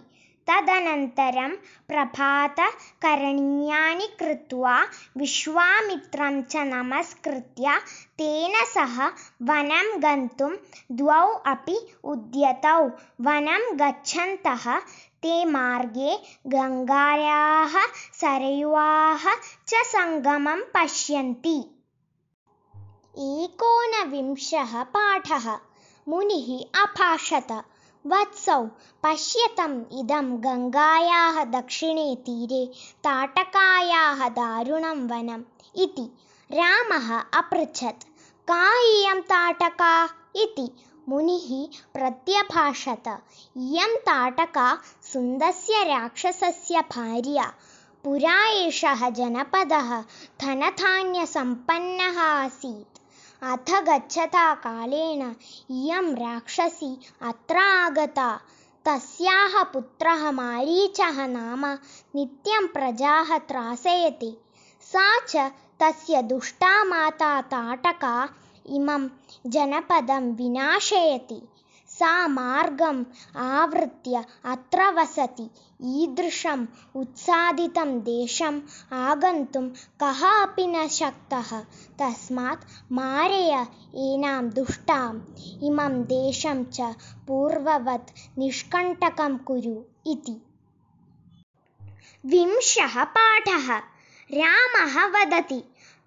तदनन्तरं 0.50 1.56
प्रभातकरणीयानि 1.88 4.06
कृत्वा 4.06 4.86
विश्वामित्रं 5.16 6.42
च 6.42 6.56
नमस्कृत्य 6.56 7.80
तेन 8.18 8.64
सह 8.64 9.12
वनं 9.42 10.02
गन्तुं 10.02 10.56
द्वौ 10.92 11.32
अपि 11.32 11.96
उद्यतौ। 12.04 12.90
वनं 13.20 13.80
गच्छन्तः 13.80 14.80
ते 15.24 15.44
मार्गे 15.44 16.22
गङ्गायाः 16.46 17.86
सरयुवाः 18.20 19.34
च 19.68 19.74
सङ्गमं 19.74 20.60
पश्यन्ति। 20.60 21.58
एकोनविंशः 23.18 24.82
पाठः। 24.82 25.58
मुनिः 26.08 26.80
अभाषत। 26.82 27.64
वत्सौ 28.06 28.64
पश्यतम् 29.02 29.84
इदं 29.92 30.36
गङ्गायाः 30.36 31.44
दक्षिणे 31.44 32.16
तीरे 32.20 32.66
ताटकायाः 33.04 34.28
दारुणं 34.28 35.08
वनम् 35.08 35.42
इति। 35.76 36.18
रामः 36.52 37.38
अपृच्छत्। 37.38 38.04
का 38.50 38.80
इयं 38.82 39.20
ताटका 39.20 40.04
इति 40.36 40.93
मुनिः 41.08 41.48
प्रत्यभाषत 41.94 43.08
इयं 43.56 43.96
ताटका 44.06 44.68
सुन्दस्य 45.12 45.82
राक्षसस्य 45.84 46.80
भार्या 46.92 47.44
पुरा 48.04 48.36
एषः 48.48 49.08
जनपदः 49.18 49.90
धनधान्यसम्पन्नः 50.40 52.20
आसीत्। 52.20 53.00
अथ 53.52 53.70
गच्छता 53.88 54.54
कालेन 54.54 55.22
इयं 55.70 56.14
राक्षसी 56.14 56.92
अत्र 57.28 57.56
आगता 57.56 58.30
तस्याः 58.86 59.62
पुत्रः 59.62 60.30
मारीचः 60.30 61.26
नाम 61.26 61.66
नित्यं 62.14 62.66
प्रजाः 62.66 63.36
त्रासयति। 63.50 64.32
सा 64.92 65.18
च 65.28 65.50
तस्य 65.82 66.22
दुष्टा 66.22 66.72
माता 66.84 67.40
ताटका 67.52 68.16
इमं 68.66 69.08
जनपदं 69.46 70.34
विनाशयति। 70.34 71.48
सा 71.88 72.28
मार्गम् 72.28 73.04
आवृत्य 73.36 74.24
अत्र 74.44 74.84
वसति। 74.84 75.50
ईदृशम् 75.82 76.66
उत्सादितं 76.96 78.00
देशम् 78.00 78.60
आगन्तुं 78.92 79.68
कः 80.00 80.42
अपि 80.42 80.66
न 80.66 80.88
शक्तः। 80.88 81.60
तस्मात् 81.98 82.92
मारय 82.92 83.66
एनां 83.94 84.48
दुष्टाम्। 84.48 85.20
इमं 85.62 86.02
देशं 86.02 86.64
च 86.64 86.80
पूर्ववत् 87.28 88.38
निष्कण्टकं 88.38 89.38
कुरु 89.38 89.76
इति। 90.12 90.42
विंशः 92.26 93.04
पाठः। 93.04 93.76
रामः 94.32 95.06
वदति 95.06 95.64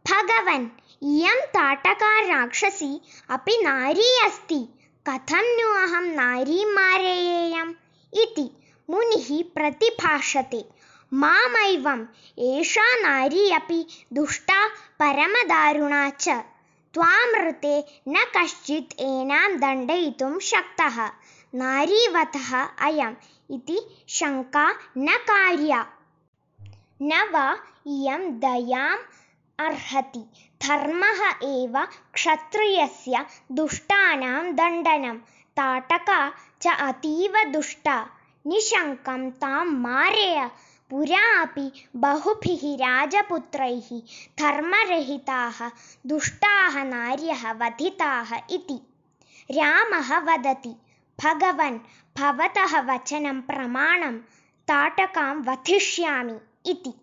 भगवन् 0.10 0.68
इयं 1.04 1.42
ताटका 1.42 2.22
राक्षसी 2.22 3.02
अपि 3.30 3.58
नारी 3.64 4.20
अस्ति। 4.26 4.70
कथं 5.10 5.44
नु 5.44 5.88
अहं 5.88 6.02
नारीं 6.02 6.66
मारयेयम् 6.66 7.74
इति 8.14 8.58
मुनिः 8.90 9.44
प्रतिभाषते। 9.56 10.66
मामैवम् 11.14 12.06
एषा 12.40 12.96
नारी 12.96 13.52
अपि 13.52 13.88
दुष्टा 14.14 14.68
परमदारुणा 15.02 16.10
च। 16.10 16.30
त्वामृते 16.94 18.02
न 18.08 18.26
कश्चित् 18.38 19.02
एनां 19.02 19.58
दण्डयितुं 19.58 20.40
शक्तः। 20.40 21.12
नारीवतः 21.56 22.56
अयम् 22.64 23.16
इति 23.52 24.06
शङ्का 24.10 24.76
न 24.98 25.08
कार्या। 25.08 25.88
न 27.02 27.30
वा 27.34 27.58
इयं 27.88 28.40
दयाम् 28.40 29.00
अर्हति। 29.60 30.20
धर्मः 30.66 31.22
एव 31.44 31.78
क्षत्रियस्य 32.14 33.26
दुष्टानां 33.52 34.56
दण्डनं 34.56 35.18
ताटका 35.60 36.20
च 36.62 36.76
अतीव 36.88 37.44
दुष्टा। 37.54 37.98
निशङ्कं 38.48 39.30
तां 39.42 39.66
मारय। 39.66 40.50
पुरा 40.90 41.24
अपि 41.42 41.72
बहुभिः 41.96 42.62
राजपुत्रैः। 42.84 43.90
धर्मरहिताः 44.42 45.60
दुष्टाः 46.12 46.84
नार्यः 46.84 47.52
वधिताः 47.62 48.36
इति। 48.52 48.80
रामः 49.52 50.18
वदति 50.28 50.76
भगवन् 51.24 51.80
भवतः 52.20 52.80
वचनं 52.92 53.42
प्रमाणं 53.50 54.18
ताटकां 54.72 55.34
वथिष्यामि 55.50 56.40
इति 56.72 56.94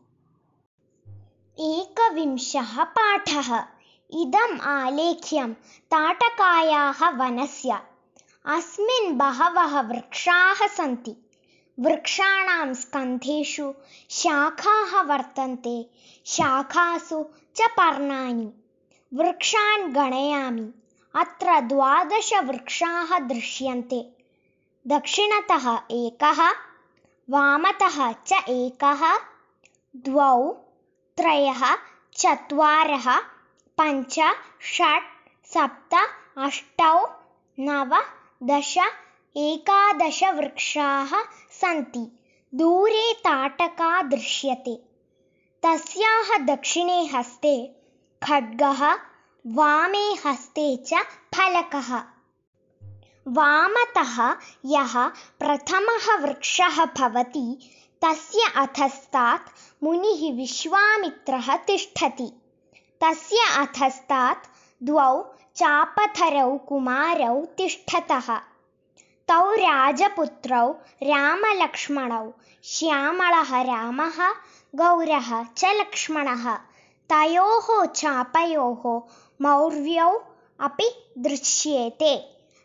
एकविंशः 1.61 2.85
पाठः। 2.85 3.64
इदम् 4.11 4.61
आलेख्यं 4.61 5.53
ताटकायाः 5.93 7.11
वनस्य। 7.11 7.79
अस्मिन् 8.47 9.19
बहवः 9.19 9.81
वृक्षाः 9.81 10.67
सन्ति। 10.67 11.17
वृक्षाणां 11.81 12.75
स्कन्धेषु 12.75 13.75
शाखाः 14.11 15.03
वर्तन्ते। 15.03 15.90
शाखासु 16.27 17.25
च 17.57 17.61
पर्णानि। 17.61 18.53
वृक्षान् 19.14 19.95
गणयामि। 19.95 20.73
अत्र 21.14 21.61
द्वादशवृक्षाः 21.61 23.19
दृश्यन्ते। 23.19 24.17
दक्षिणतः 24.87 25.79
एकः 25.90 26.51
वामतः 27.31 28.12
च 28.12 28.33
एकः 28.49 29.19
द्वौ 29.97 30.63
त्रयः 31.16 31.74
चत्वारः 32.16 33.18
पञ्च 33.81 34.14
षट् 34.62 35.11
सप्त 35.46 35.94
अष्टौ 36.38 37.07
नव 37.59 37.96
दश 38.42 38.79
एकादशवृक्षाः 39.37 41.12
सन्ति। 41.61 42.20
दूरे 42.55 43.12
ताटका 43.14 44.03
दृश्यते। 44.03 44.74
तस्याः 45.62 46.37
दक्षिणे 46.38 47.07
हस्ते 47.07 47.77
खड्गः 48.22 48.92
वामे 49.46 50.07
हस्ते 50.27 50.77
च 50.77 50.94
फलकः। 51.35 51.96
वामतः 53.29 54.37
यः 54.64 55.09
प्रथमः 55.38 56.16
वृक्षः 56.16 56.85
भवति 56.85 57.70
तस्य 58.05 58.53
अधस्तात् 58.57 59.54
मुनिः 59.85 60.37
विश्वामित्रः 60.37 61.57
तिष्ठति। 61.57 62.33
तस्य 63.01 63.37
अधस्तात् 63.57 64.47
द्वौ 64.83 65.35
चापधरौ 65.57 66.59
कुमारौ 66.59 67.44
तिष्ठतः। 67.44 68.37
तौ 69.29 69.51
राजपुत्रौ 69.51 70.70
रामलक्ष्मणौ 71.03 72.33
श्यामळः 72.64 73.62
रामः 73.62 74.31
गौरः 74.75 75.44
च 75.44 75.64
लक्ष्मणः। 75.64 76.55
तयोः 77.12 77.85
चापयोः 77.87 79.01
मौर्व्यौ 79.42 80.23
अपि 80.61 81.12
दृश्येते। 81.18 82.16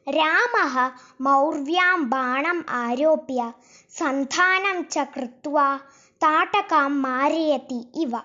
रामः 0.10 0.92
मौर्व्यां 1.22 2.10
बाणम् 2.10 2.64
आरोप्य 2.70 3.54
सन्धानं 3.90 4.84
च 4.84 4.98
कृत्वा 4.98 5.80
ताटकां 6.22 6.90
मारयति 6.90 7.92
इव। 7.96 8.22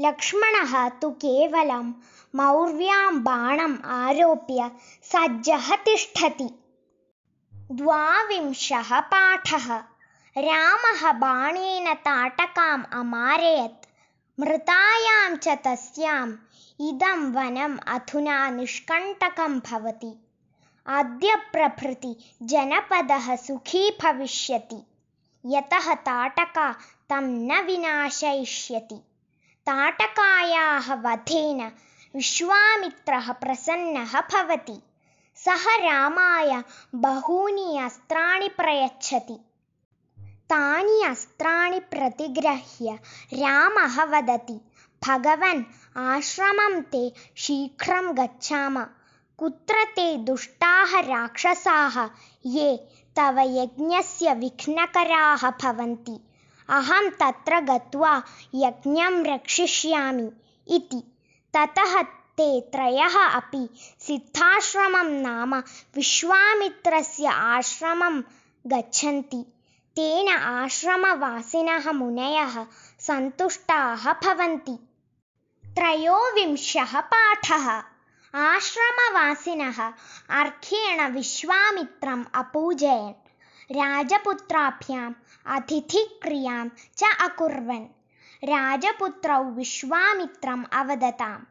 लक्ष्मणः 0.00 0.88
तु 0.88 1.10
केवलं 1.10 1.92
मौर्व्यां 2.34 3.22
बाणम् 3.22 3.78
आरोप्य 3.84 4.70
सज्जः 5.02 5.76
तिष्ठति। 5.76 6.48
द्वाविंशः 7.54 9.00
पाठः। 9.00 9.76
रामः 10.38 11.12
बाणेन 11.12 11.94
ताटकाम् 11.94 12.84
अमारयत्। 12.92 13.86
मृतायां 14.40 15.36
च 15.36 15.48
तस्याम् 15.48 16.36
इदं 16.80 17.32
वनम् 17.32 17.78
अधुना 17.86 18.50
निष्कण्टकं 18.50 19.60
भवति। 19.60 20.28
अद्य 20.86 21.36
प्रभृति 21.36 22.34
जनपदः 22.42 23.36
सुखी 23.36 23.98
भविष्यति। 24.02 24.86
यतः 25.46 25.94
ताटका 25.94 26.76
तं 27.10 27.22
न 27.22 27.64
विनाशयिष्यति। 27.64 28.94
ताटकायाः 29.66 30.94
वधेन 30.94 31.72
विश्वामित्रः 32.16 33.32
प्रसन्नः 33.32 34.20
भवति। 34.20 34.82
सः 35.36 35.76
रामाय 35.76 36.64
बहूनि 36.94 37.78
अस्त्राणि 37.78 38.48
प्रयच्छति। 38.48 39.34
तानि 40.20 41.02
अस्त्राणि 41.02 41.80
प्रतिगृह्य 41.80 42.98
रामः 43.34 44.04
वदति 44.04 44.60
भगवन् 45.08 45.64
आश्रमं 45.96 46.82
ते 46.82 47.12
शीघ्रं 47.36 48.16
गच्छाम। 48.16 48.86
कुत्र 49.38 49.84
ते 49.84 50.16
दुष्टाः 50.16 51.00
राक्षसाः? 51.00 52.10
ये 52.46 52.76
तव 53.16 53.36
यज्ञस्य 53.38 54.34
विघ्नकराः 54.34 55.50
भवन्ति 55.50 56.26
अहं 56.70 57.10
तत्र 57.10 57.60
गत्वा 57.60 58.22
यज्ञं 58.54 59.24
रक्षिष्यामि 59.24 60.32
इति। 60.68 61.02
ततः 61.56 62.02
ते 62.40 62.60
त्रयः 62.60 63.24
अपि 63.24 63.68
सिद्धाश्रमं 64.00 65.10
नाम 65.10 65.54
विश्वामित्रस्य 65.96 67.26
आश्रमं 67.26 68.22
गच्छन्ति। 68.66 69.46
तेन 69.96 70.28
आश्रमवासिनः 70.28 71.92
मुनयः 71.92 72.66
सन्तुष्टाः 73.00 74.12
भवन्ति। 74.12 74.78
त्रयोविंशः 75.74 77.00
पाठः। 77.00 77.82
आश्रमवासिनः 78.34 79.82
अर्घ्येण 80.30 81.12
विश्वामित्रम् 81.12 82.24
अपूजयन् 82.34 83.19
राजपुत्राभ्याम् 83.76 85.12
अतिथिक्रियां 85.56 86.62
च 87.00 87.10
अकुर्वन् 87.26 87.84
राजपुत्रौ 88.50 89.38
विश्वामित्रम् 89.58 90.64
अवदताम् 90.80 91.44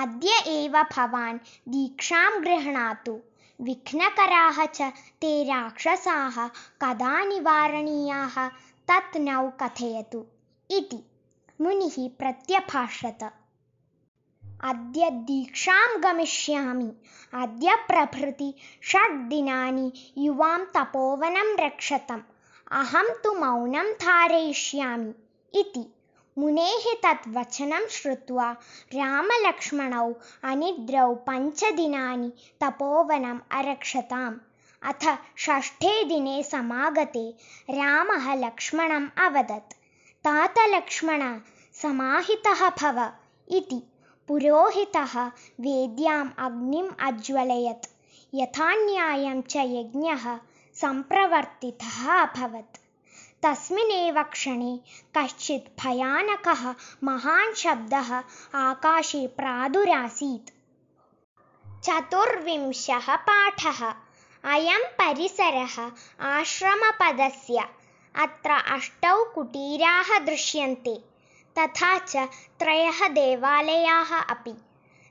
अद्य 0.00 0.34
एव 0.56 0.76
भवान् 0.92 1.38
दीक्षां 1.74 2.30
गृह्णातु 2.44 3.14
विघ्नकराः 3.68 4.64
च 4.66 4.90
ते 5.22 5.32
राक्षसाः 5.52 6.36
कदा 6.84 7.14
निवारणीयाः 7.32 8.36
तत् 8.90 9.16
नौ 9.28 9.48
कथयतु 9.62 10.24
इति 10.78 11.00
मुनिः 11.60 11.96
प्रत्यभाषत 12.18 13.24
अद्य 14.64 15.10
दीक्षां 15.10 16.02
गमिष्यामि। 16.02 16.92
अद्य 17.34 17.74
प्रभृति 17.74 18.54
षड् 18.82 19.28
दिनानि 19.28 19.92
युवां 20.18 20.58
तपोवनं 20.58 21.66
रक्षतम्। 21.66 22.20
अहं 22.70 23.08
तु 23.24 23.32
मौनं 23.32 23.92
धारयिष्यामि 23.92 25.14
इति। 25.54 25.94
मुनेः 26.38 26.94
तत् 27.04 27.28
वचनं 27.28 27.86
श्रुत्वा 27.86 28.52
रामलक्ष्मणौ 28.94 30.12
अनिद्रौ 30.44 31.14
पञ्चदिनानि 31.14 32.32
तपोवनम् 32.60 33.40
अरक्षताम्। 33.50 34.38
अथ 34.82 35.18
षष्ठे 35.38 36.04
दिने 36.04 36.42
समागते 36.42 37.30
रामः 37.70 38.34
लक्ष्मणम् 38.34 39.08
अवदत्। 39.18 39.72
तात 40.24 40.54
लक्ष्मण 40.58 41.38
समाहितः 41.74 42.70
भव 42.70 43.12
इति 43.48 43.91
पुरोहितः 44.28 45.26
वेद्याम् 45.60 46.30
अग्निम् 46.38 46.90
अज्वलयत्। 47.00 47.86
यथान्यायं 48.34 49.42
च 49.42 49.56
यज्ञः 49.56 50.38
सम्प्रवर्तितः 50.74 52.12
अभवत्। 52.12 52.76
तस्मिन्नेव 53.42 54.22
क्षणे 54.22 54.80
कश्चित् 55.16 55.80
भयानकः 55.80 56.74
महान् 57.04 57.54
शब्दः 57.54 58.14
आकाशे 58.54 59.26
प्रादुरासीत्। 59.26 60.50
चतुर्विंशः 61.84 63.16
पाठः। 63.16 63.94
अयं 64.44 64.84
परिसरः 64.84 65.90
आश्रमपदस्य। 66.20 67.64
अत्र 68.18 68.50
अष्टौ 68.50 69.24
कुटीराः 69.24 70.18
दृश्यन्ते 70.18 71.11
तथा 71.58 71.98
च 71.98 72.16
त्रयः 72.58 73.08
देवालयाः 73.08 74.20
अपि। 74.20 74.52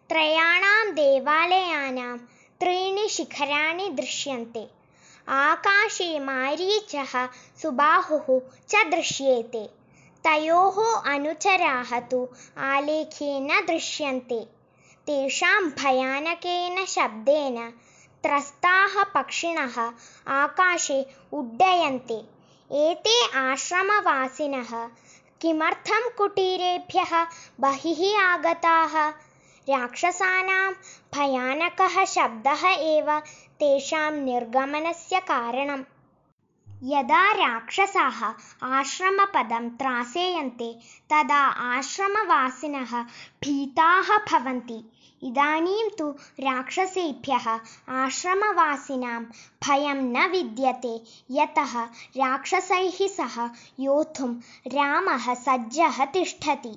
त्रयाणां 0.09 0.91
देवालयानां 0.91 2.17
त्रीणि 2.59 3.09
शिखराणि 3.09 3.89
दृश्यन्ते। 3.89 4.69
आकाशे 5.27 6.19
मारीचः 6.19 7.27
सुबाहुः 7.61 8.39
च 8.69 8.85
दृश्येते। 8.91 9.69
तयोः 10.25 11.01
अनुचराः 11.13 11.99
तु 11.99 12.27
आलेख्ये 12.57 13.39
न 13.39 13.65
दृश्यन्ते। 13.67 14.39
तेषां 15.07 15.63
भयानकेन 15.63 16.85
शब्देन 16.85 17.69
त्रस्ताः 18.23 19.03
पक्षिणः 19.03 19.91
आकाशे 20.27 21.05
उड्डयन्ते। 21.33 22.41
एते 22.71 23.27
आश्रमवासिनः 23.37 24.89
किमर्थं 25.41 26.09
कुटीरेभ्यः 26.17 27.11
बहिः 27.59 28.01
आगताः? 28.21 28.95
राक्षसानां 29.69 30.71
भयानकः 31.15 32.05
शब्दः 32.05 32.65
एव 32.67 33.19
तेषां 33.63 34.11
निर्गमनस्य 34.11 35.19
कारणम्। 35.31 35.83
यदा 36.93 37.31
राक्षसाः 37.31 38.21
आश्रमपदं 38.79 39.69
त्रासेयन्ते 39.69 40.69
तदा 41.13 41.41
आश्रमवासिनः 41.71 42.93
भीताः 43.43 44.17
भवन्ति 44.31 44.79
इदानीं 45.23 45.89
तु 45.99 46.07
राक्षसेभ्यः 46.39 47.47
आश्रमवासिनां 48.03 49.23
भयं 49.65 50.01
न 50.13 50.27
विद्यते। 50.31 50.93
यतः 51.31 51.73
राक्षसैः 52.17 53.07
सह 53.17 53.35
योद्धुं 53.79 54.33
रामः 54.67 55.33
सज्जः 55.33 56.05
तिष्ठति। 56.05 56.73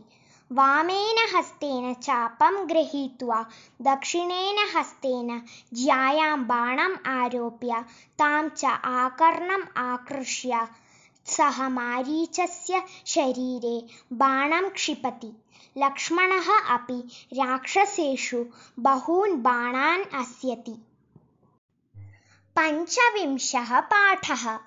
वामेन 0.52 1.36
हस्तेन 1.36 1.94
चापं 1.94 2.68
गृहीत्वा 2.68 3.44
दक्षिणेन 3.82 4.58
हस्तेन 4.76 5.42
ज्यायां 5.74 6.44
बाणम् 6.44 6.96
आरोप्य 7.06 7.84
तां 8.18 8.48
च 8.48 8.64
आकर्णम् 8.84 9.64
आकृष्य। 9.76 10.66
सः 11.26 11.68
मारीचस्य 11.68 12.82
शरीरे 13.06 13.76
बाणं 14.12 14.68
क्षिपति 14.68 15.32
लक्ष्मणः 15.78 16.74
अपि 16.74 16.98
राक्षसेषु 17.32 18.44
बहून् 18.78 19.42
बाणान् 19.42 20.04
अस्यति। 20.14 20.74
पञ्चविंशः 22.58 23.80
पाठः। 23.80 24.58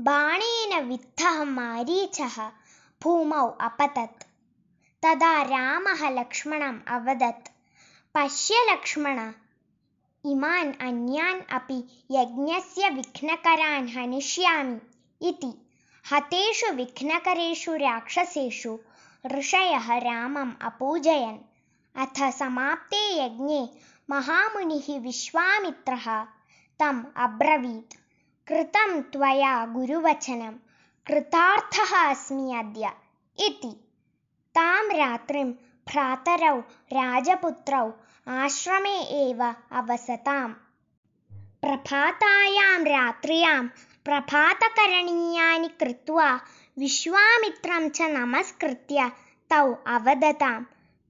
बाणेन 0.00 0.84
विद्धः 0.84 1.44
मारीचः 1.44 2.48
भूमौ 3.02 3.48
अपतत्। 3.60 4.22
तदा 5.02 5.42
रामः 5.42 6.10
लक्ष्मणम् 6.10 6.80
अवदत् 6.88 7.48
पश्य 8.14 8.54
लक्ष्मण 8.70 9.18
इमान् 10.30 10.72
अन्यान् 10.80 11.40
अपि 11.52 12.06
यज्ञस्य 12.10 12.90
विघ्नकरान् 12.90 13.88
हनिष्यामि 13.88 14.80
इति। 15.28 15.52
हतेषु 16.12 16.72
विघ्नकरेषु 16.72 17.72
राक्षसेषु 17.72 18.78
ऋषयः 19.32 19.86
रामम् 20.04 20.52
अपूजयन् 20.68 21.38
अथ 22.02 22.18
समाप्ते 22.38 23.02
यज्ञे 23.18 23.60
महामुनिः 24.10 24.86
विश्वामित्रः 25.02 26.06
तम् 26.80 27.02
अब्रवीत् 27.26 27.94
कृतं 28.48 29.00
त्वया 29.12 29.54
गुरुवचनं 29.74 30.52
कृतार्थः 31.06 31.94
अस्मि 32.10 32.54
अद्य 32.58 32.90
इति 33.46 33.70
तां 34.58 34.84
रात्रिं 34.98 35.46
भ्रातरौ 35.90 36.56
राजपुत्रौ 36.98 37.86
आश्रमे 38.42 38.96
एव 39.22 39.42
अवसताम् 39.80 40.54
प्रभातायां 41.64 42.78
रात्र्यां 42.94 43.60
प्रभातकरणीयानि 44.04 45.68
कृत्वा 45.80 46.28
विश्वामित्रं 46.78 47.88
च 47.96 48.02
नमस्कृत्य 48.12 49.02
तौ 49.50 49.58
अवदतां 49.96 50.54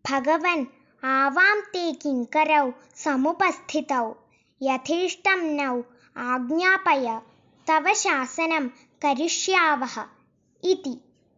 भगवन् 0.08 0.64
आवां 1.02 1.54
ते 1.74 1.84
किङ्करौ 2.02 2.64
समुपस्थितौ। 3.02 4.02
यथेष्टं 4.62 5.44
नौ 5.60 5.76
आज्ञापय 6.24 7.06
तव 7.68 7.92
शासनं 8.02 8.66
करिष्यावः 9.04 9.96
इति। 10.72 10.94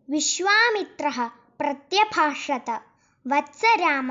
विश्वामित्रः 0.09 1.19
प्रत्यभाषत। 1.61 2.71
वत्स 3.33 3.63
राम 3.85 4.11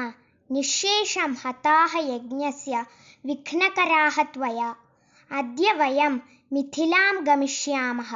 निःशेषं 0.52 1.36
हताः 1.46 1.98
यज्ञस्य 2.14 2.86
विघ्नकराः 3.26 4.24
त्वया। 4.34 4.70
अद्य 5.40 5.74
वयं 5.82 6.18
मिथिलां 6.54 7.14
गमिष्यामः 7.28 8.16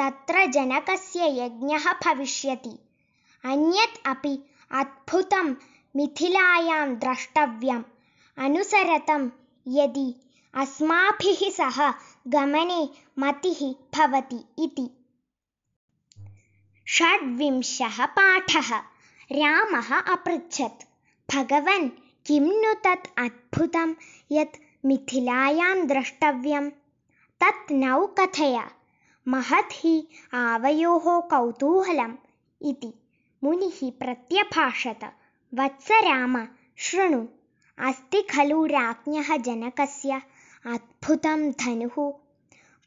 तत्र 0.00 0.46
जनकस्य 0.46 1.44
यज्ञः 1.44 1.92
भविष्यति। 1.92 2.78
अन्यत् 3.44 4.08
अपि 4.08 4.44
अद्भुतं 4.72 5.56
मिथिलायां 5.96 6.94
द्रष्टव्यम्। 6.94 7.82
अनुसरतं 8.38 9.30
यदि 9.68 10.14
अस्माभिः 10.54 11.50
सह 11.50 11.94
गमने 12.28 12.88
मतिः 13.18 13.74
भवति 13.98 14.64
इति। 14.64 14.90
षड्विंशः 16.88 18.06
पाठः। 18.06 18.76
रामः 19.32 20.00
अपृच्छत्। 20.00 20.84
भगवन् 21.34 21.88
किं 22.26 22.40
नु 22.40 22.74
तत् 22.74 23.08
अद्भुतं 23.18 23.94
यत् 24.32 24.86
मिथिलायां 24.86 25.86
द्रष्टव्यं 25.86 26.70
तत् 27.42 27.72
नौ 27.72 28.06
कथय 28.06 28.79
महत् 29.28 29.72
हि 29.72 30.08
आवयोः 30.34 31.20
कौतूहलम् 31.20 32.14
इति। 32.62 32.92
मुनिः 33.44 33.90
प्रत्यभाषत 33.90 35.00
वत्स 35.54 35.88
राम 35.90 36.48
शृणु। 36.76 37.26
अस्ति 37.78 38.22
खलु 38.22 38.66
राज्ञः 38.66 39.36
जनकस्य 39.36 40.22
अद्भुतं 40.66 41.50
धनुः। 41.50 42.12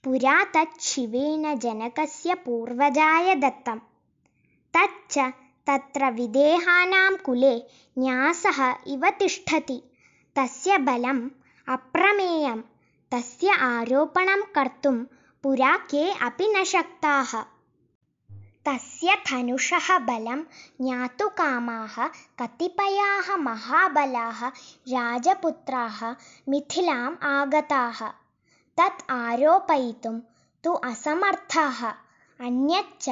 पुरा 0.03 0.43
तत् 0.43 0.81
शिवेन 0.81 1.59
जनकस्य 1.59 2.33
पूर्वजाय 2.33 3.35
दत्तम्। 3.35 3.79
तच्च 4.77 5.19
तत्र 5.67 6.11
विदेहानां 6.11 7.15
कुले 7.15 7.57
न्यासः 7.97 8.75
इव 8.87 9.09
तिष्ठति। 9.09 9.83
तस्य 10.35 10.77
बलम् 10.77 11.29
अप्रमेयं 11.69 12.61
तस्य 13.11 13.49
आरोपणं 13.49 14.41
कर्तुं 14.41 15.05
पुरा 15.43 15.77
के 15.77 16.11
अपि 16.11 16.53
न 16.57 16.63
शक्ताः। 16.63 17.41
तस्य 18.65 19.15
धनुषः 19.15 19.97
बलं 19.97 20.43
ज्ञातुकामाः 20.81 22.07
कतिपयाः 22.07 23.35
महाबलाः 23.35 24.47
राजपुत्राः 24.89 26.15
मिथिलाम् 26.49 27.23
आगताः। 27.23 28.07
तत् 28.79 29.11
आरोपयितुं 29.11 30.19
तु 30.63 30.73
असमर्थाः। 30.73 31.85
अन्यच्च 32.45 33.09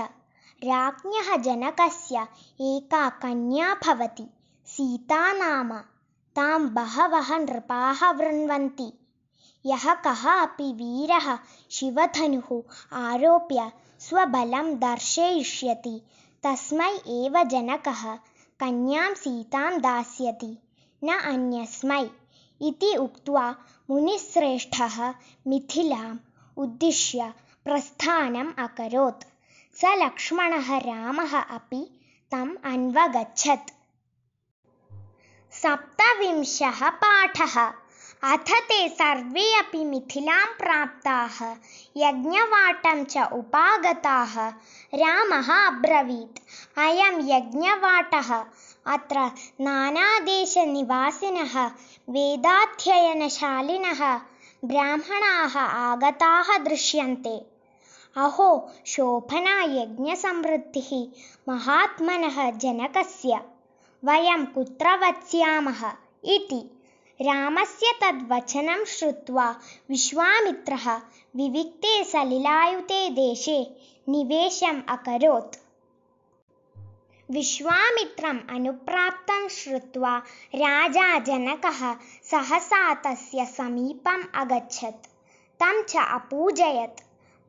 राज्ञः 0.63 1.37
जनकस्य 1.37 2.27
एका 2.61 3.09
कन्या 3.09 3.73
भवति 3.73 4.29
सीता 4.65 5.33
नाम 5.33 5.73
तां 6.35 6.73
बहवः 6.73 7.37
नृपाः 7.37 8.11
वृण्वन्ति 8.11 9.00
यः 9.65 9.93
कः 9.93 10.32
अपि 10.32 10.74
वीरः 10.74 11.39
शिवधनुः 11.71 12.62
आरोप्य 12.97 13.71
स्वबलं 14.00 14.80
दर्शयिष्यति। 14.80 16.02
तस्मै 16.43 16.91
एव 16.91 17.43
जनकः 17.43 18.15
कन्यां 18.60 19.13
सीतां 19.13 19.82
दास्यति। 19.82 20.58
न 21.04 21.08
अन्यस्मै। 21.08 22.10
इति 22.62 22.95
उक्त्वा 22.95 23.56
मुनिश्रेष्ठः 23.89 25.13
मिथिलाम् 25.47 26.17
उद्दिश्य 26.58 27.34
प्रस्थानम् 27.65 28.54
अकरोत्। 28.60 29.24
स 29.76 29.82
लक्ष्मणः 29.86 30.78
रामः 30.78 31.41
अपि 31.41 32.00
तम् 32.32 32.56
अन्वगच्छत्। 32.65 33.71
सप्तविंशः 35.52 36.89
पाठः। 36.89 37.74
अथ 38.23 38.38
ते 38.38 38.89
सर्वे 38.89 39.60
अपि 39.60 39.86
मिथिलां 39.86 40.45
प्राप्ताः 40.57 41.55
यज्ञवाटं 41.97 43.03
च 43.03 43.17
उपागताः। 43.34 44.49
रामः 44.93 45.67
अब्रवीत्। 45.67 46.39
अयं 46.77 47.29
यज्ञवाटः। 47.29 48.45
अत्र 48.93 49.31
नानादेशनिवासिनः 49.62 51.71
वेदाध्ययनशालिनः 52.10 54.19
ब्राह्मणाः 54.65 55.60
आगताः 55.60 56.57
दृश्यन्ते। 56.57 57.45
अहो 58.17 58.72
शोभना 58.86 59.63
यज्ञसमृद्धिः 59.63 61.07
महात्मनः 61.53 62.51
जनकस्य। 62.51 63.39
वयं 64.05 64.45
कुत्र 64.45 64.97
वत्स्यामः 64.97 65.91
इति 66.26 66.80
रामस्य 67.22 67.93
तद्वचनं 68.01 68.86
श्रुत्वा 68.86 69.55
विश्वामित्रः 69.89 70.95
विविक्ते 71.36 72.03
सलिलायुते 72.03 73.09
देशे 73.09 73.78
निवेशम् 74.09 74.82
अकरोत्। 74.89 75.55
विश्वामित्रम् 77.32 78.39
अनुप्राप्तं 78.49 79.47
श्रुत्वा 79.47 80.17
राजा 80.55 81.19
जनकः 81.19 81.93
सहसा 82.24 82.93
तस्य 82.93 83.45
समीपम् 83.45 84.24
अगच्छत्। 84.36 85.07
तं 85.59 85.84
च 85.84 85.95
अपूजयत्। 85.95 87.01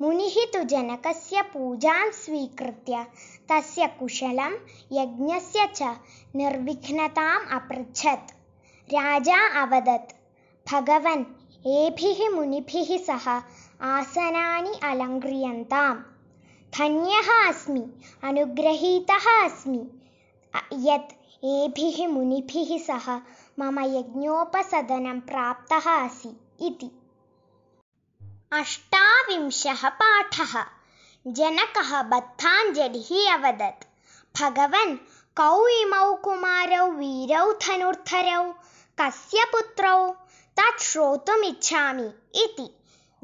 मुनिः 0.03 0.35
तु 0.53 0.63
जनकस्य 0.63 1.43
पूजां 1.43 2.11
स्वीकृत्य 2.11 3.07
तस्य 3.49 3.87
कुशलं 3.87 4.53
यज्ञस्य 4.93 5.67
च 5.67 5.83
निर्विघ्नताम् 6.37 7.49
अपृच्छत् 7.49 8.42
राजा 8.95 9.37
अवदत् 9.61 10.13
भगवन् 10.67 11.25
एभिः 11.75 12.19
मुनिभिः 12.31 12.89
सह 13.05 13.29
आसनानि 13.91 14.73
अलङ्क्रियन्ताम् 14.89 16.01
धन्यः 16.73 17.29
अस्मि 17.49 17.85
अनुग्रहीतः 18.29 19.29
अस्मि 19.45 19.79
यत् 20.89 21.13
एभिः 21.53 22.07
मुनिभिः 22.15 22.77
सह 22.87 23.09
मम 23.61 23.79
यज्ञोपसदनं 23.97 25.21
प्राप्तः 25.31 25.91
असि 25.93 26.35
इति 26.67 26.91
अष्टाविंशः 28.61 29.89
पाठः 30.03 30.55
जनकः 31.27 32.01
बद्धाञ्जलिः 32.11 33.11
अवदत् 33.35 33.87
भगवन् 34.41 34.97
कौ 35.37 35.67
इमौ 35.79 36.13
कुमारौ 36.25 36.87
वीरौ 36.99 37.53
धनुर्धरौ 37.67 38.43
कस्य 39.01 39.45
पुत्रौ 39.45 40.09
तत् 40.59 40.83
श्रोतुमिच्छामि 40.83 42.07
इति। 42.35 42.67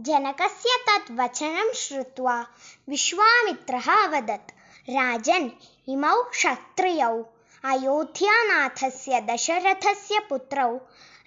जनकस्य 0.00 0.76
तत् 0.88 1.10
वचनं 1.10 1.72
श्रुत्वा 1.72 2.46
विश्वामित्रः 2.88 3.86
अवदत् 4.04 4.50
राजन् 4.90 5.50
इमौ 5.88 6.22
क्षत्रियौ। 6.22 7.22
अयोध्यानाथस्य 7.64 9.20
दशरथस्य 9.20 10.18
पुत्रौ 10.18 10.76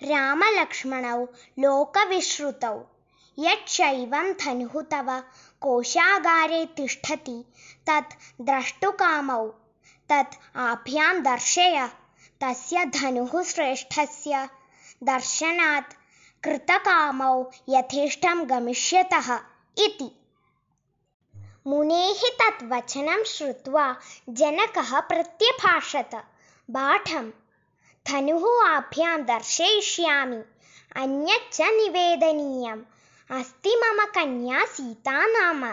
रामलक्ष्मणौ 0.04 1.24
लोकविश्रुतौ। 1.60 2.76
यच्छैवं 3.40 4.34
धनुः 4.34 4.82
तव 4.82 5.24
कोशागारे 5.62 6.66
तिष्ठति 6.66 7.46
तत् 7.90 8.14
द्रष्टुकामौ। 8.42 9.46
तत् 10.12 10.58
आभ्यां 10.58 11.24
दर्शय 11.24 11.90
तस्य 12.44 12.86
धनुः 12.86 13.44
श्रेष्ठस्य। 13.44 14.50
दर्शनात् 15.04 15.94
कृतकामौ 16.44 17.52
यथेष्टं 17.70 18.50
गमिष्यतः 18.50 19.40
इति। 19.78 20.12
मुनेः 21.68 22.22
तत् 22.24 22.64
वचनं 22.64 23.24
श्रुत्वा 23.24 23.96
जनकः 24.30 25.00
प्रत्यभाषत 25.00 26.10
बाठं 26.72 27.30
धनुः 28.08 28.68
आभ्यां 28.70 29.22
दर्शयिष्यामि 29.22 30.44
अन्यच्च 30.96 31.62
निवेदनीयम्। 31.62 32.82
अस्ति 33.40 33.82
मम 33.84 34.06
कन्या 34.06 34.66
सीता 34.66 35.26
नाम। 35.26 35.66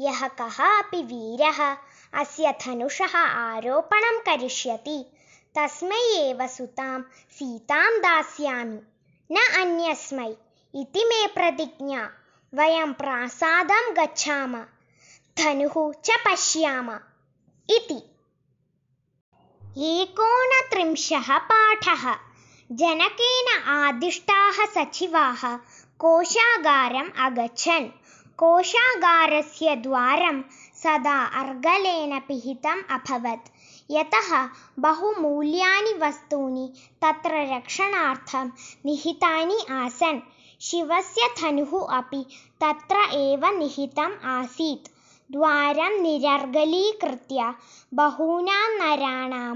यः 0.00 0.28
कः 0.28 0.78
अपि 0.78 1.02
वीरः 1.02 1.76
अस्य 2.14 2.52
धनुषः 2.52 3.16
आरोपणं 3.18 4.18
करिष्यति 4.18 5.13
तस्मै 5.58 5.98
एव 6.20 6.46
सुतां 6.46 7.00
सीतां 7.38 7.90
दास्यामि। 7.98 8.78
न 9.30 9.44
अन्यस्मै 9.60 10.28
इति 10.74 11.04
मे 11.04 11.26
प्रतिज्ञा। 11.26 12.00
वयं 12.52 12.92
प्रासादं 12.92 13.92
गच्छाम 13.98 14.56
धनुः 15.38 15.76
च 16.06 16.18
पश्याम। 16.26 16.90
इति। 17.68 18.00
एकोनत्रिंशः 19.92 21.38
पाठः। 21.38 22.04
जनकेन 22.72 23.48
आदिष्टाः 23.76 24.64
सचिवाः 24.66 25.56
कोशागारम् 25.98 27.16
अगच्छन्। 27.26 27.88
कोशागारस्य 28.38 29.76
द्वारं 29.76 30.42
सदा 30.82 31.18
अर्गलेन 31.42 32.18
पिहितम् 32.20 32.88
अभवत् 32.90 33.53
यतः 33.90 34.28
बहुमूल्यानि 34.84 35.92
वस्तूनि 36.02 36.66
तत्र 37.02 37.42
रक्षणार्थं 37.54 38.50
निहितानि 38.86 39.58
आसन्। 39.80 40.20
शिवस्य 40.68 41.28
धनुः 41.40 41.72
अपि 41.98 42.24
तत्र 42.62 43.04
एव 43.16 43.46
निहितम् 43.58 44.16
आसीत्। 44.36 44.88
द्वारं 45.32 46.00
निरर्गलीकृत्य 46.02 47.52
बहूनां 48.00 48.68
नराणां 48.78 49.54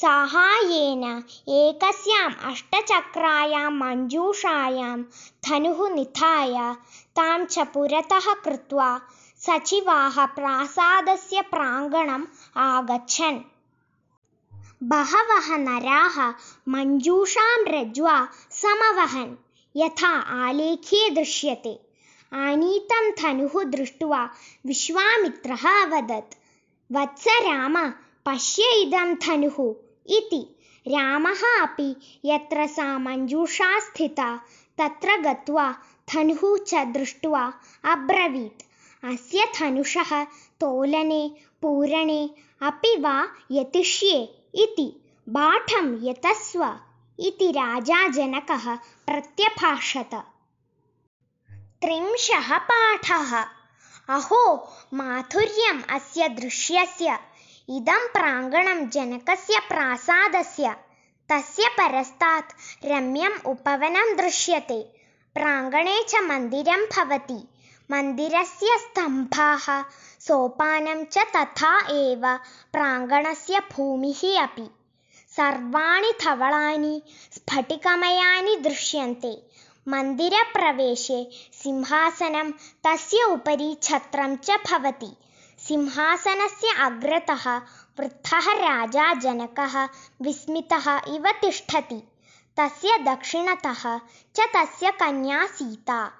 साहाय्येन 0.00 1.04
एकस्याम् 1.58 2.34
अष्टचक्रायां 2.52 3.70
मञ्जूषायां 3.82 4.96
धनुः 5.48 5.88
निधाय 5.94 6.56
तां 7.16 7.44
च 7.44 7.66
पुरतः 7.74 8.32
कृत्वा 8.44 8.88
सचिवाः 9.46 10.24
प्रासादस्य 10.36 11.42
प्राङ्गणम् 11.52 12.26
आगच्छन् 12.68 13.40
बहवः 14.82 15.56
नराः 15.56 16.34
मञ्जूषां 16.68 17.64
रज्वा 17.68 18.28
समवहन्। 18.50 19.36
यथा 19.76 20.08
आलेख्ये 20.46 21.10
दृश्यते। 21.10 21.80
आनीतं 22.32 23.10
धनुः 23.10 23.64
दृष्ट्वा 23.64 24.30
विश्वामित्रः 24.66 25.82
अवदत्। 25.82 26.34
वत्स 26.92 27.24
राम 27.28 27.90
पश्य 28.26 28.62
इदं 28.62 29.14
धनुः। 29.14 29.74
इति। 30.06 30.56
रामः 30.88 31.62
अपि 31.62 31.96
यत्र 32.24 32.66
सा 32.66 32.98
मञ्जूषा 32.98 33.78
स्थिता 33.78 34.36
तत्र 34.80 35.16
गत्वा 35.16 35.74
धनुः 36.14 36.56
च 36.68 36.74
दृष्ट्वा 36.74 37.52
अब्रवीत्। 37.84 38.62
अस्य 39.04 39.52
धनुषः 39.60 40.24
तोलने 40.60 41.30
पूरणे 41.62 42.30
अपि 42.62 42.96
वा 43.00 43.28
यतिष्ये 43.50 44.45
इति 44.56 45.14
बाठं 45.28 46.08
यतस्व 46.08 46.78
इति 47.20 47.50
राजा 47.50 48.08
जनकः 48.08 48.74
प्रत्यभाषत 48.76 50.10
त्रिंशः 51.82 52.58
पाठः। 52.58 53.44
अहो 54.08 54.72
माधुर्यम् 54.94 55.82
अस्य 55.90 56.28
दृश्यस्य 56.28 57.18
इदं 57.68 58.08
प्राङ्गणं 58.08 58.90
जनकस्य 58.90 59.58
प्रासादस्य। 59.58 60.76
तस्य 61.32 61.68
परस्तात् 61.68 62.52
रम्यम् 62.84 63.46
उपवनं 63.46 64.16
दृश्यते। 64.16 64.82
प्राङ्गणे 65.34 66.02
च 66.08 66.14
मन्दिरं 66.14 66.86
भवति। 66.86 67.48
मन्दिरस्य 67.90 68.66
स्तम्भाः 68.78 69.84
सोपानं 70.28 71.04
च 71.04 71.18
तथा 71.18 71.78
एव 71.90 72.22
प्राङ्गणस्य 72.72 73.60
भूमिः 73.60 74.42
अपि। 74.42 74.70
सर्वाणि 75.36 76.12
धवलानि 76.24 77.02
स्फटिकमयानि 77.32 78.56
दृश्यन्ते। 78.56 79.50
मन्दिरप्रवेशे 79.88 81.30
सिंहासनं 81.62 82.50
तस्य 82.86 83.24
उपरि 83.24 83.76
छत्रं 83.82 84.36
च 84.36 84.50
भवति। 84.50 85.16
सिंहासनस्य 85.58 86.74
अग्रतः 86.80 87.56
वृद्धः 87.98 88.52
राजा 88.52 89.14
जनकः 89.14 89.88
विस्मितः 90.22 91.00
इव 91.08 91.30
तिष्ठति। 91.30 92.02
तस्य 92.56 92.98
दक्षिणतः 92.98 94.00
च 94.36 94.40
तस्य 94.40 94.90
कन्या 94.90 95.46
सीता 95.46 96.12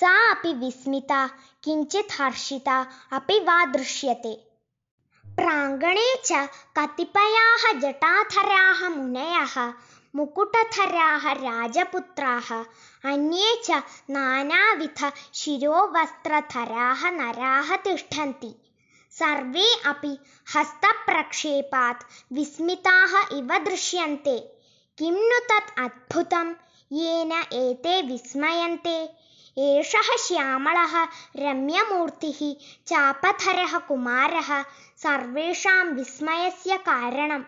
सा 0.00 0.30
अपि 0.30 0.54
विस्मिता 0.54 1.30
किञ्चित् 1.64 2.20
हर्षिता 2.20 2.86
अपि 3.12 3.40
वा 3.40 3.64
दृश्यते। 3.64 4.50
प्राङ्गणे 5.26 6.14
च 6.24 6.48
कतिपयाः 6.78 7.72
जटाधराः 7.72 8.88
मुनयः 8.88 9.72
मुकुटधराः 10.16 11.32
राजपुत्राः 11.32 12.64
अन्ये 13.12 13.60
च 13.64 13.82
नानाविधशिरोवस्त्रधराः 14.10 17.10
नराः 17.10 17.76
तिष्ठन्ति। 17.76 18.54
सर्वे 19.10 19.82
अपि 19.86 20.18
हस्तप्रक्षेपात् 20.56 22.04
विस्मिताः 22.32 23.36
इव 23.36 23.64
दृश्यन्ते। 23.64 24.58
किं 24.98 25.12
नु 25.12 25.20
तत् 25.20 25.78
अद्भुतं? 25.78 26.54
येन 26.92 27.32
एते 27.32 28.02
विस्मयन्ते 28.02 29.23
एषः 29.58 30.16
श्यामलः 30.18 31.02
रम्यमूर्तिः 31.36 32.38
चापधरः 32.86 33.78
कुमारः 33.78 34.62
सर्वेषां 35.02 35.86
विस्मयस्य 35.86 36.76
कारणं 36.76 37.42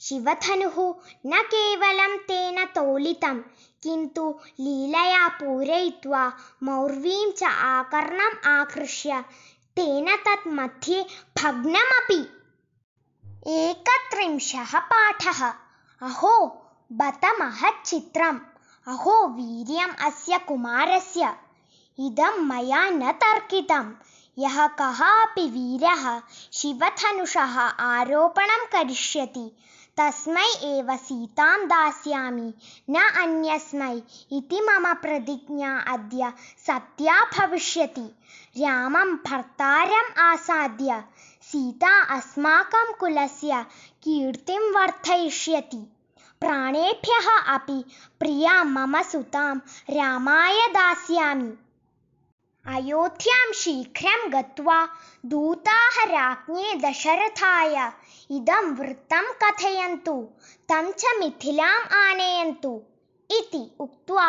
शिवधनुः 0.00 0.94
न 1.26 1.42
केवलं 1.54 2.16
तेन 2.18 2.64
तोलितं 2.64 3.38
किन्तु 3.82 4.40
लीलया 4.60 5.28
पूरयित्वा 5.28 6.32
मौर्वीं 6.62 7.32
च 7.32 7.42
आकर्णम् 7.44 8.46
आकृष्य 8.46 9.20
तेन 9.76 10.16
तत् 10.16 10.48
मध्ये 10.48 11.02
भग्नमपि। 11.42 12.20
एकत्रिंशः 13.46 14.78
पाठः। 14.78 15.44
अहो 16.02 16.36
बत 16.92 17.20
महच्चित्रम् 17.40 18.38
अहो 18.88 19.26
वीर्यम् 19.28 19.96
अस्य 20.06 20.38
कुमारस्य 20.38 21.45
इदं 21.98 22.40
मया 22.40 22.90
न 22.90 23.12
तर्कितं 23.12 23.92
यः 24.38 24.66
कः 24.66 25.04
अपि 25.04 25.48
वीरः 25.48 26.20
शिवधनुषः 26.52 27.58
आरोपणं 27.68 28.66
करिष्यति, 28.72 29.56
तस्मै 30.00 30.46
एव 30.46 30.96
सीतां 30.96 31.66
दास्यामि। 31.66 32.54
न 32.90 32.94
अन्यस्मै 32.94 34.02
इति 34.32 34.60
मम 34.60 34.94
प्रतिज्ञा 34.94 35.78
अद्य 35.78 36.32
सत्या 36.66 37.20
भविष्यति। 37.20 38.18
रामं 38.62 39.14
भर्तारम् 39.14 40.18
आसाद्य, 40.18 41.04
सीता 41.42 42.02
अस्माकं 42.02 42.92
कुलस्य 42.92 43.66
कीर्तिं 44.02 44.72
वर्धयिष्यति। 44.72 45.92
प्राणेभ्यः 46.40 47.54
अपि 47.54 47.84
प्रिया 48.20 48.64
मम 48.64 49.02
सुतां 49.02 49.58
रामाय 49.90 50.66
दास्यामि। 50.68 51.56
अयोध्यां 52.74 53.52
शीघ्रं 53.54 54.22
गत्वा 54.32 54.76
दूताः 55.32 55.96
राज्ञे 56.10 56.72
दशरथाय 56.84 57.74
इदं 58.36 58.70
वृत्तं 58.78 59.26
कथयन्तु 59.42 60.14
तं 60.70 60.90
च 61.00 61.12
मिथिलाम् 61.20 61.84
आनयन्तु 61.98 62.72
इति 63.38 63.60
उक्त्वा 63.84 64.26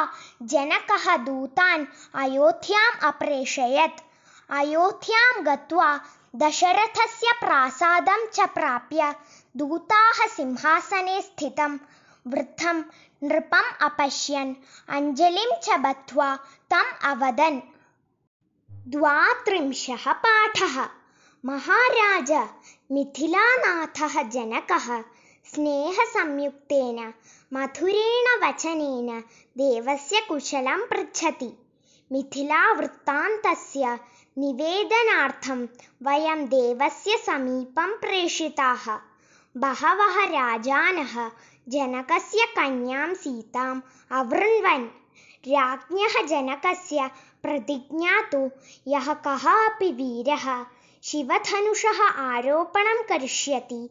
जनकः 0.52 1.06
दूतान् 1.26 1.86
अयोध्याम् 2.24 3.00
अप्रेषयत्। 3.10 4.04
अयोध्यां 4.60 5.46
गत्वा 5.48 5.90
दशरथस्य 6.44 7.32
प्रासादं 7.40 8.26
च 8.34 8.48
प्राप्य 8.58 9.14
दूताः 9.64 10.26
सिंहासने 10.36 11.22
स्थितं 11.22 11.78
वृद्धं 12.34 12.84
नृपम् 13.24 13.74
अपश्यन् 13.90 14.54
अञ्जलिं 14.98 15.50
च 15.64 15.80
बद्ध्वा 15.88 16.30
तम् 16.74 16.96
अवदन् 17.12 17.60
द्वात्रिंशः 18.88 20.12
पाठः। 20.12 20.90
महाराज, 21.46 22.32
मिथिलानाथः 22.92 24.22
जनकः, 24.22 25.02
स्नेहसंयुक्तेन, 25.54 27.14
मधुरेण 27.54 28.48
वचनेन 28.48 29.20
देवस्य 29.58 30.22
कुशलं 30.22 30.88
पृच्छति। 30.88 31.66
मिथिलावृत्तान्तस्य 32.12 34.00
निवेदनार्थं 34.38 35.68
वयं 36.04 36.46
देवस्य 36.46 37.18
समीपं 37.18 37.98
प्रेषिताः। 37.98 39.00
बहवः 39.58 40.26
राजानः 40.26 41.32
जनकस्य 41.70 42.46
कन्यां 42.46 43.14
सीताम् 43.14 43.82
अवृण्वन्। 44.12 44.88
राज्ञः 45.50 46.28
जनकस्य 46.28 47.12
प्रतिज्ञा 47.48 48.22
तु 48.22 48.40
यः 48.88 49.14
कः 49.14 49.44
अपि 49.66 49.92
वीरः 49.92 50.46
शिवधनुषः 51.04 52.00
आरोपणं 52.08 53.02
करिष्यति। 53.04 53.90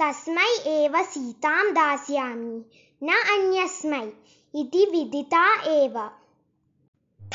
तस्मै 0.00 0.48
एव 0.72 1.02
सीतां 1.02 1.70
दास्यामि 1.72 2.64
न 3.02 3.08
अन्यस्मै 3.34 4.02
इति 4.54 4.84
विदिता 4.92 5.44
एव। 5.70 5.96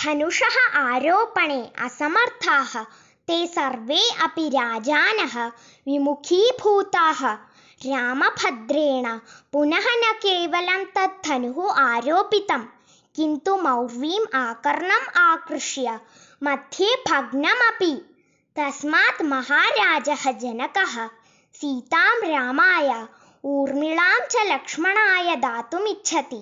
धनुषः 0.03 0.59
आरोपणे 0.79 1.61
असमर्थाः 1.85 2.83
ते 3.27 3.47
सर्वे 3.47 4.01
अपि 4.23 4.49
राजानः 4.49 5.47
विमुखीभूताः। 5.87 7.25
रामभद्रेण 7.85 9.17
पुनः 9.53 9.85
न 10.03 10.13
केवलं 10.17 10.85
तत् 10.85 11.27
धनुः 11.27 11.73
आरोपितम् 11.73 12.63
किन्तु 13.15 13.57
मौर्वीम् 13.57 14.35
आकर्णम् 14.35 15.17
आकृष्य 15.17 15.99
मध्ये 16.43 16.95
भग्नमपि। 16.95 18.19
तस्मात् 18.55 19.21
महाराजः 19.21 20.31
जनकः 20.31 21.07
सीतां 21.53 22.29
रामाय 22.29 23.07
ऊर्मिळां 23.43 24.19
च 24.31 24.35
लक्ष्मणाय 24.45 25.35
दातुमिच्छति। 25.35 26.39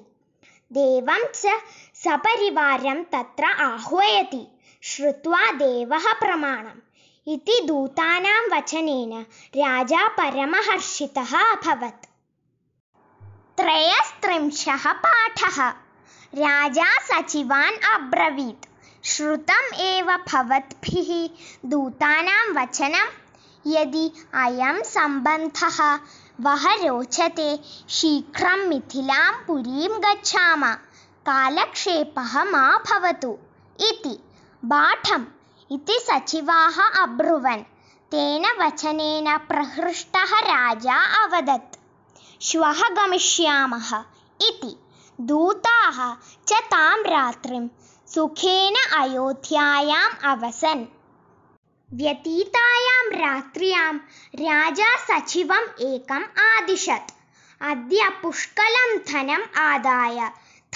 देवं 0.74 1.24
च 1.36 1.60
सपरिवारं 1.96 3.04
तत्र 3.04 3.44
आह्वयति 3.44 4.48
श्रुत्वा 4.84 5.52
देवः 5.52 6.14
प्रमाणम्। 6.14 6.82
इति 7.28 7.62
दूतानां 7.68 8.58
वचनेन 8.58 9.22
राजा 9.56 10.08
परमहर्षितः 10.08 11.38
अभवत्। 11.38 12.06
त्रयस्त्रिंशः 13.58 14.92
पाठः 14.94 15.74
राजा 16.36 17.00
सचिवान् 17.00 17.94
अब्रवीत्। 17.94 18.66
श्रुतम् 19.06 19.74
एव 19.76 20.06
भवद्भिः 20.06 21.10
दूतानां 21.70 22.54
वचनं। 22.54 23.10
यदि 23.68 24.12
अयं 24.34 24.84
सम्बन्धः 24.84 26.00
वः 26.42 26.74
रोचते 26.74 27.60
शीघ्रं 27.90 28.68
मिथिलां 28.68 29.34
पुरीं 29.34 29.90
गच्छाम। 29.90 30.74
कालक्षेपः 31.26 32.44
मा 32.44 32.78
भवतु 32.78 33.38
इति। 33.80 34.24
बाठम् 34.66 35.26
इति 35.72 36.00
सचिवाः 36.12 37.02
अब्रुवन्। 37.04 37.64
तेन 38.12 38.46
वचनेन 38.60 39.38
प्रहृष्टः 39.38 40.40
राजा 40.40 41.26
अवदत्। 41.26 41.80
श्वः 42.42 42.90
गमिष्यामः 42.90 43.94
इति 44.42 44.78
दूताः 45.30 45.98
च 46.48 46.50
तां 46.72 46.98
रात्रिं 47.04 47.66
सुखेन 48.14 48.76
अयोध्यायाम् 49.00 50.16
अवसन्। 50.32 50.84
व्यतीतायां 52.00 53.04
रात्र्यां 53.22 53.94
राजा 54.42 54.90
सचिवम् 55.06 55.70
एकम् 55.90 56.28
आदिशत्। 56.46 57.14
अद्य 57.62 58.02
पुष्कलं 58.22 58.90
धनम् 59.12 59.46
आदाय। 59.66 60.20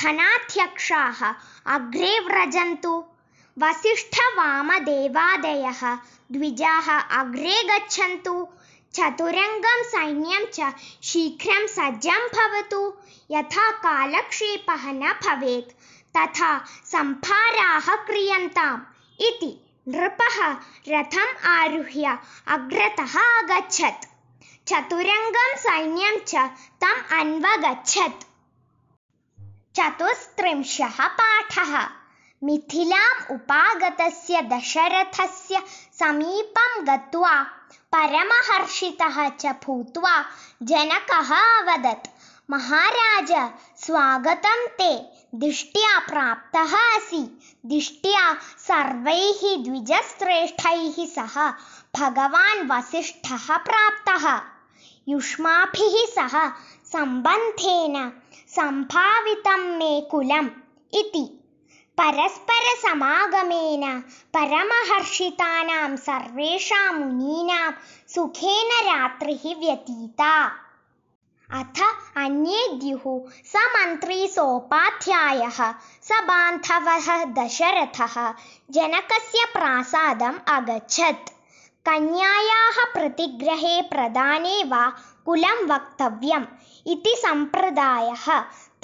धनाध्यक्षाः 0.04 1.20
अग्रे 1.76 2.14
व्रजन्तु। 2.20 2.94
वसिष्ठवामदेवादयः 3.64 5.82
द्विजाः 6.32 6.88
अग्रे 7.20 7.58
गच्छन्तु 7.70 8.36
चतुरङ्गं 8.96 9.84
सैन्यं 9.84 10.46
च 10.54 10.74
शीघ्रं 11.04 11.68
सज्जं 11.68 12.28
भवतु। 12.36 12.82
यथा 13.32 13.72
कालक्षेपः 13.72 14.84
न 14.92 15.14
भवेत्। 15.24 15.72
तथा 16.18 16.66
सम्भाराः 16.92 17.96
क्रियन्ताम्। 17.96 18.82
इति 19.20 19.52
नृपः 19.88 20.38
रथम् 20.90 21.48
आरुह्य 21.48 22.18
अग्रतः 22.48 23.16
अगच्छत्। 23.40 24.08
चतुरङ्गं 24.68 25.58
सैन्यं 25.58 26.20
च 26.28 26.36
तम् 26.84 27.20
अन्वगच्छत्। 27.20 28.24
चतुस्त्रिंशः 29.80 31.08
पाठः। 31.08 31.90
मिथिलाम् 32.44 33.36
उपागतस्य 33.36 34.42
दशरथस्य 34.42 35.64
समीपं 36.00 36.88
गत्वा 36.88 37.36
परमहर्षितः 37.96 39.30
च 39.30 39.46
भूत्वा 39.46 40.26
जनकः 40.64 41.36
अवदत्। 41.36 42.08
महाराज, 42.52 43.52
स्वागतं 43.78 44.68
ते। 44.68 45.06
दिष्ट्या 45.36 46.00
प्राप्तः 46.00 46.98
असि। 46.98 47.40
दिष्ट्या 47.66 48.34
सर्वैः 48.58 49.64
द्विजश्रेष्ठैः 49.64 51.06
सह 51.06 51.52
भगवान् 52.00 52.72
वसिष्ठः 52.72 53.58
प्राप्तः। 53.58 54.42
युष्माभिः 55.08 56.06
सह 56.16 56.50
सम्बन्धेन 56.86 58.22
सम्भावितं 58.48 59.78
मे 59.78 60.02
कुलम् 60.12 60.50
इति। 60.94 61.45
परस्परसमागमेन 62.00 63.84
परमहर्षितानां 64.36 65.96
सर्वेषां 65.98 66.94
मुनीनां 66.94 67.72
सुखेन 68.14 68.72
रात्रिः 68.88 69.46
व्यतीता। 69.60 70.34
अथ 71.60 71.80
अन्येद्युः 72.18 73.06
स 73.52 73.64
मन्त्री 73.76 74.28
सोपाध्यायः 74.28 75.60
स 76.08 76.20
बान्धवः 76.30 77.08
दशरथः 77.38 78.16
जनकस्य 78.72 79.46
प्रासादम् 79.54 80.44
अगच्छत्। 80.48 81.32
कन्यायाः 81.88 82.84
प्रतिग्रहे 82.94 83.82
प्रदाने 83.82 84.64
वा 84.64 84.86
कुलं 85.26 85.66
वक्तव्यम् 85.68 86.46
इति 86.88 87.14
सम्प्रदायः 87.18 88.26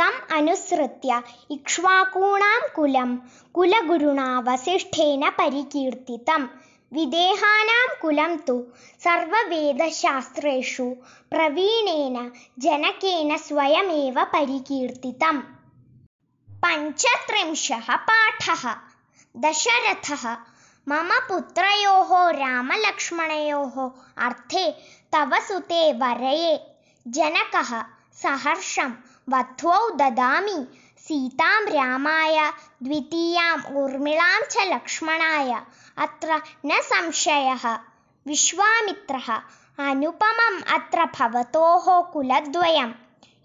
तम् 0.02 0.22
अनुसृत्य 0.38 1.22
इक्ष्वाकूणां 1.52 2.60
कुलं 2.76 3.10
कुलगुरुणा 3.56 4.28
वसिष्ठेन 4.48 5.30
परिकीर्तितं 5.40 6.46
विदेहानां 6.96 7.84
कुलं 8.02 8.36
तु 8.48 8.56
सर्ववेदशास्त्रेषु 9.04 10.88
प्रवीणेन 11.34 12.18
जनकेन 12.66 13.36
स्वयमेव 13.48 14.18
परिकीर्तितम् 14.34 15.42
पञ्चत्रिंशः 16.66 17.96
पाठः 18.10 18.64
दशरथः 19.46 20.26
मम 20.90 21.12
पुत्रयोः 21.30 22.12
रामलक्ष्मणयोः 22.42 23.80
अर्थे 24.28 24.70
तव 25.14 25.40
सुते 25.48 25.84
वरये 26.02 26.54
जनकः 27.20 27.72
सहर्षं 28.24 28.92
वध्वौ 29.30 29.80
ददामि 30.00 30.58
सीतां 31.08 31.62
रामाय 31.74 32.38
द्वितीयाम् 32.84 33.64
ऊर्मिळां 33.82 34.40
च 34.52 34.66
लक्ष्मणाय 34.74 35.54
अत्र 36.06 36.40
न 36.66 36.80
संशयः 36.92 37.66
विश्वामित्रः 38.26 39.30
अनुपमम् 39.90 40.62
अत्र 40.76 41.06
भवतोः 41.18 41.86
कुलद्वयं 42.14 42.92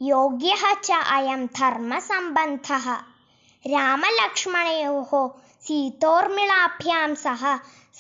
योग्यः 0.08 0.72
च 0.84 1.00
अयं 1.16 1.46
धर्मसम्बन्धः 1.60 2.88
रामलक्ष्मणयोः 3.64 5.12
सीतोर्मिळाभ्यां 5.66 7.14
सह 7.24 7.42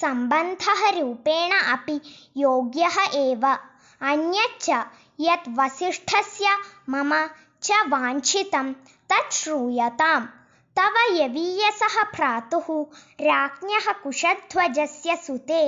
सम्बन्धः 0.00 0.88
रूपेण 0.98 1.52
अपि 1.58 2.00
योग्यः 2.36 2.96
एव 3.22 3.46
अन्यच्च 4.10 4.68
यत् 5.28 5.48
वसिष्ठस्य 5.58 6.56
मम 6.94 7.12
च 7.66 7.72
वाञ्छितं 7.92 8.72
तत् 9.10 9.32
श्रूयताम् 9.34 10.26
तव 10.78 10.96
यवीयसः 11.16 12.02
भ्रातुः 12.14 12.66
राज्ञः 13.28 13.92
कुशध्वजस्य 14.02 15.16
सुते 15.16 15.62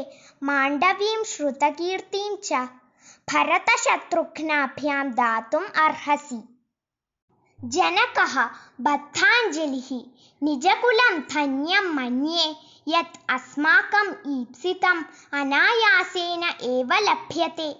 माण्डवीं 0.49 1.25
श्रुतकीर्तिं 1.25 2.37
च 2.45 2.69
भरतशत्रुघ्नाभ्यां 3.33 5.05
दातुम् 5.21 5.73
अर्हसि। 5.85 6.41
जनकः 7.65 8.35
बद्धाञ्जलिः 8.81 9.91
निजकुलं 10.43 11.19
धन्यं 11.35 11.91
मन्ये 11.95 12.47
यत् 12.89 13.19
अस्माकम् 13.37 14.15
ईप्सितम् 14.41 15.05
अनायासेन 15.41 16.45
एव 16.75 16.93
लभ्यते। 17.09 17.71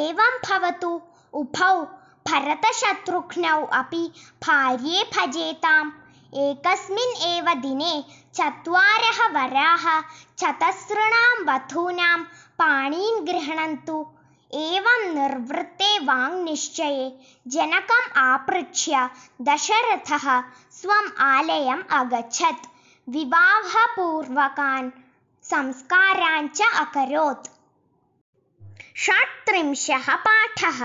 एवं 0.00 0.38
भवतु 0.48 1.00
उभौ 1.40 1.74
भरतशत्रुघ्नौ 2.28 3.58
अपि 3.78 4.02
भार्ये 4.46 5.02
भजेताम्। 5.14 5.90
एकस्मिन् 6.44 7.16
एव 7.30 7.52
दिने 7.64 7.92
चत्वारः 8.36 9.18
वराः 9.34 9.84
चतसृणां 10.42 11.32
वधूनां 11.48 12.18
पाणीन् 12.62 13.24
गृह्णन्तु। 13.26 13.98
एवं 14.54 15.02
निर्वृत्ते 15.14 15.90
वाङ्निश्चये 16.08 17.06
जनकम् 17.54 18.12
आपृच्छ्य 18.24 19.08
दशरथः 19.48 20.26
स्वम् 20.80 21.10
आलयम् 21.30 21.88
अगच्छत्। 22.00 22.68
विवाहपूर्वकान् 23.14 24.90
संस्कारान् 25.44 26.48
च 26.48 26.70
अकरोत्। 26.82 27.50
षट्त्रिंशः 29.04 30.06
पाठः 30.26 30.80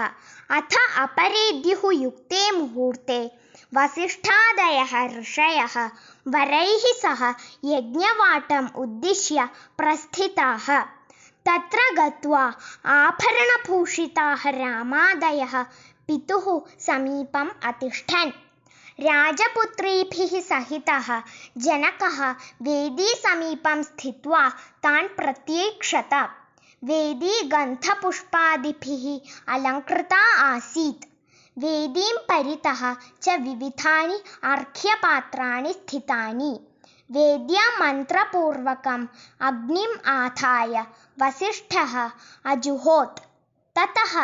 अथ 0.52 0.76
अपरे 0.98 1.52
द्युः 1.52 2.02
युक्ते 2.04 2.52
मुहूर्ते। 2.52 3.32
वसिष्ठादयः 3.78 5.20
ऋषयः, 5.20 5.86
वरैः 6.28 6.82
सह 6.84 7.30
यज्ञवाटम् 7.66 8.70
उद्दिश्य 8.76 9.50
प्रस्थिताः। 9.78 10.80
तत्र 11.50 11.78
गत्वा 12.00 12.54
आभरणभूषिताः 12.86 14.50
रामादयः 14.50 15.64
पितुः 16.08 16.62
समीपम् 16.80 17.50
अतिष्ठन्। 17.64 18.32
राजपुत्रीभिः 19.00 20.42
सहितः 20.42 21.22
जनकः 21.58 22.32
वेदीसमीपं 22.62 23.84
स्थित्वा 23.84 24.50
तान् 24.84 25.08
प्रत्येक्षत। 25.08 26.30
वेदी 26.88 27.42
गन्धपुष्पादिभिः 27.50 29.06
अलङ्कृता 29.54 30.20
आसीत्। 30.44 31.06
वेदीं 31.58 32.14
परितः 32.30 32.82
च 33.24 33.30
विविधानि 33.30 34.20
अर्घ्यपात्राणि 34.52 35.74
स्थितानि। 35.74 36.52
वेद्या 37.12 37.66
मन्त्रपूर्वकम् 37.80 39.08
अग्निम् 39.42 39.98
आधाय 40.10 40.86
वसिष्ठः 41.22 41.98
अजुहोत्। 42.52 43.20
ततः 43.76 44.16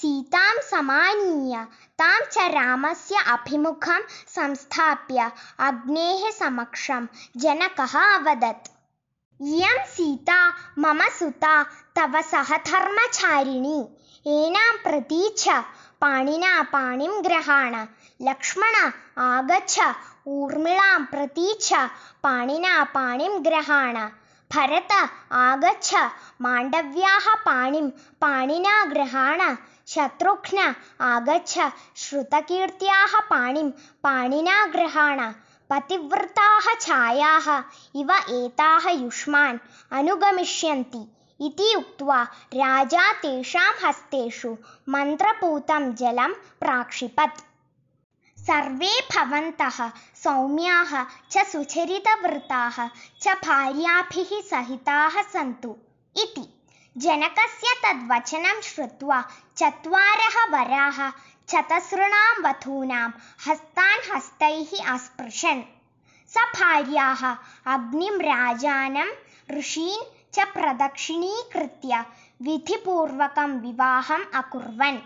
सीतां 0.00 0.52
समानीय 0.70 1.64
तां 1.98 2.20
च 2.32 2.50
रामस्य 2.56 3.24
अभिमुखं 3.28 4.02
संस्थाप्य 4.36 5.30
अग्नेः 5.68 6.30
समक्षं 6.30 7.08
जनकः 7.36 7.98
अवदत्। 8.00 8.79
इयं 9.40 9.84
सीता 9.94 10.38
मम 10.78 11.00
सुता 11.18 11.62
तव 11.96 12.20
सहधर्मचारिणी 12.30 13.78
एनां 14.26 14.72
प्रती 14.82 15.28
च 15.38 15.54
पाणिना 16.00 16.60
पाणिं 16.72 17.10
ग्रहाण 17.24 17.74
लक्ष्मण 18.28 18.74
आगच्छ 19.22 19.80
ऊर्मिळां 20.36 21.02
प्रती 21.12 21.52
च 21.62 21.86
पाणिना 22.22 22.82
पाणिं 22.94 23.38
ग्रहाण 23.46 23.96
भरत 24.50 24.92
आगच्छ 25.46 25.94
माण्डव्याः 26.46 27.34
पाणिं 27.46 27.88
पाणिना 28.20 28.82
ग्रहाण 28.90 29.40
शत्रुघ्न 29.92 30.70
आगच्छ 31.12 31.60
श्रुतकीर्त्याः 32.02 33.18
पाणिं 33.30 33.70
पाणिना 34.02 34.64
ग्रहाण 34.74 35.20
पतिव्रताः 35.70 36.74
छायाः 36.80 37.48
इव 38.00 38.10
एताः 38.12 38.88
युष्मान् 38.90 39.58
अनुगमिष्यन्ति। 39.92 41.02
इति 41.46 41.74
उक्त्वा 41.76 42.22
राजा 42.54 43.12
तेषां 43.12 43.70
हस्तेषु 43.84 44.56
मन्त्रपूतं 44.88 45.94
जलं 45.94 46.32
प्राक्षिपत्। 46.60 47.40
सर्वे 48.38 48.90
भवन्तः 49.14 49.78
सौम्याः 50.24 50.92
च 51.30 51.46
सुचरितवृताः 51.46 52.86
च 53.22 53.28
भार्याभिः 53.28 54.40
सहिताः 54.40 55.22
सन्तु। 55.22 55.76
इति 56.16 56.44
जनकस्य 56.98 57.74
तद्वचनं 57.82 58.60
श्रुत्वा 58.60 59.20
चत्वारः 59.56 60.36
वराः 60.52 60.98
चतसृणां 61.48 62.42
वधूनां 62.44 63.10
हस्तान् 63.46 64.14
हस्तैः 64.14 64.72
अस्पृशन् 64.94 65.62
स 66.34 66.44
भार्याः 66.56 67.22
अग्निं 67.74 68.18
राजानं 68.20 69.12
ऋषीन् 69.58 70.04
च 70.34 70.46
प्रदक्षिणीकृत्य 70.54 72.04
विधिपूर्वकं 72.46 73.58
विवाहम् 73.60 74.30
अकुर्वन्। 74.40 74.98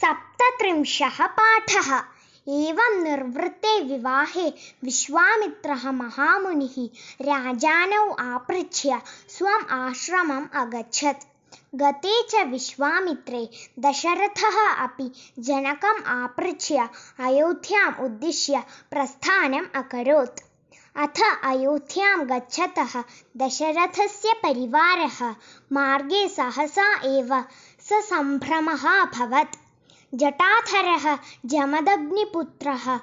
सप्तत्रिंशः 0.00 1.26
पाठः 1.38 1.90
एवं 2.48 3.02
निर्वृत्ते 3.02 3.80
विवाहे 3.80 4.48
विश्वामित्रः 4.84 5.90
महामुनिः 5.92 6.74
राजानौ 7.28 8.10
आपृच्छ्य 8.24 9.00
स्वम् 9.36 9.70
आश्रमम् 9.76 10.46
अगच्छत्। 10.62 11.24
गते 11.74 12.22
च 12.30 12.44
विश्वामित्रे 12.50 13.48
दशरथः 13.86 14.58
अपि 14.84 15.10
जनकम् 15.48 16.04
आपृच्छ्य 16.16 16.88
अयोध्याम् 17.28 18.04
उद्दिश्य 18.04 18.62
प्रस्थानम् 18.90 19.72
अकरोत्। 19.82 20.44
अथ 20.96 21.20
अयोध्यां 21.44 22.18
गच्छतः 22.30 23.02
दशरथस्य 23.36 24.32
परिवारः 24.42 25.24
मार्गे 25.72 26.28
सहसा 26.28 26.92
एव 27.18 27.44
ससम्भ्रमः 27.88 28.88
अभवत् 29.00 29.63
जटाधरः 30.14 31.18
जमदग्निपुत्रः 31.46 32.96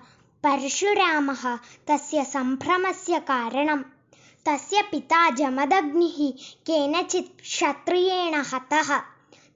परशुरामः 0.44 1.56
तस्य 1.88 2.24
सम्भ्रमस्य 2.24 3.20
कारणं 3.20 3.82
तस्य 4.46 4.82
पिता 4.82 5.30
जमदग्निः 5.30 6.32
केनचित् 6.68 7.42
क्षत्रियेण 7.42 8.36
हतः। 8.36 8.98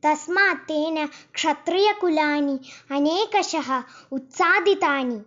तस्मात् 0.04 0.64
तेन 0.64 1.08
क्षत्रियकुलानि 1.34 2.60
अनेकशः 2.92 3.84
उत्सादितानि। 4.12 5.22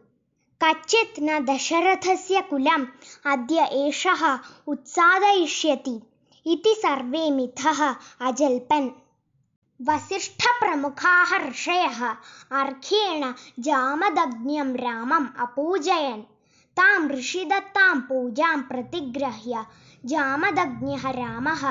कच्चित् 0.63 1.21
न 1.23 1.45
दशरथस्य 1.45 2.41
कुलम् 2.41 2.87
अद्य 3.27 3.65
एषः 3.65 4.39
उत्सादयिष्यति। 4.67 6.01
इति 6.47 6.75
सर्वे 6.79 7.31
मिथः 7.31 7.95
अजल्पन् 8.21 8.91
वसिष्ठप्रमुखाः 9.87 11.37
ऋषयः 11.49 12.01
अर्घ्येण 12.61 13.33
जामदग्न्यं 13.67 14.75
रामम् 14.85 15.27
अपूजयन् 15.45 16.23
तां 16.79 16.99
ऋषिदत्तां 17.11 17.95
पूजां 18.09 18.57
प्रतिगृह्य 18.71 19.65
जामदग्न्यः 20.13 21.05
रामः 21.21 21.63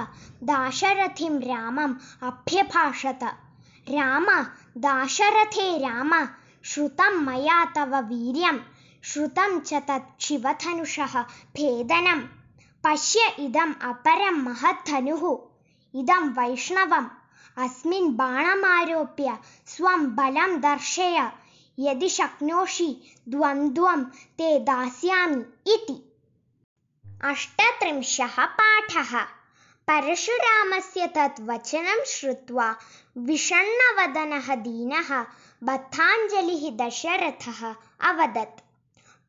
दाशरथिं 0.51 1.36
रामम् 1.51 1.95
अभ्यभाषत 2.30 3.24
राम 3.97 4.26
दाशरथे 4.88 5.68
राम 5.86 6.14
श्रुतं 6.72 7.20
मया 7.28 7.64
तव 7.76 7.95
वीर्यं 8.10 8.60
श्रुतं 9.12 9.60
च 9.60 9.84
तत् 9.89 10.10
शिवधनुषः 10.28 11.22
भेदनं 11.60 12.22
पश्य 12.84 13.28
इदम् 13.45 13.80
अपरं 13.91 14.41
महद्धनुः 14.47 15.24
इदं 15.99 16.30
वैष्णवम् 16.39 17.08
अस्मिन् 17.64 18.12
बाणमारोप्य 18.18 19.38
स्वं 19.68 20.05
बलं 20.16 20.60
दर्शय। 20.62 21.32
यदि 21.80 22.10
शक्नोषि 22.10 23.16
द्वन्द्वं 23.30 24.03
ते 24.39 24.60
दास्यामि 24.60 25.74
इति। 25.74 26.03
अष्टत्रिंशः 27.24 28.45
पाठः। 28.60 29.20
परशुरामस्य 29.89 31.08
तत् 31.08 31.41
वचनं 31.41 32.03
श्रुत्वा 32.05 32.76
विषण्णवदनः 33.18 34.55
दीनः 34.55 35.10
बद्धाञ्जलिः 35.64 36.72
दशरथः 36.78 37.62
अवदत्। 38.10 38.62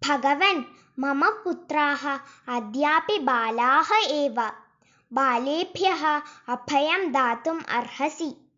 भगवन् 0.09 0.63
मम 0.99 1.31
पुत्राः 1.45 2.09
अद्यापि 2.57 3.19
बालाः 3.19 3.95
एव 3.95 4.41
बालेभ्यः 5.13 6.23
अभयं 6.49 7.13
दातुम् 7.13 7.65
अर्हसि। 7.69 8.51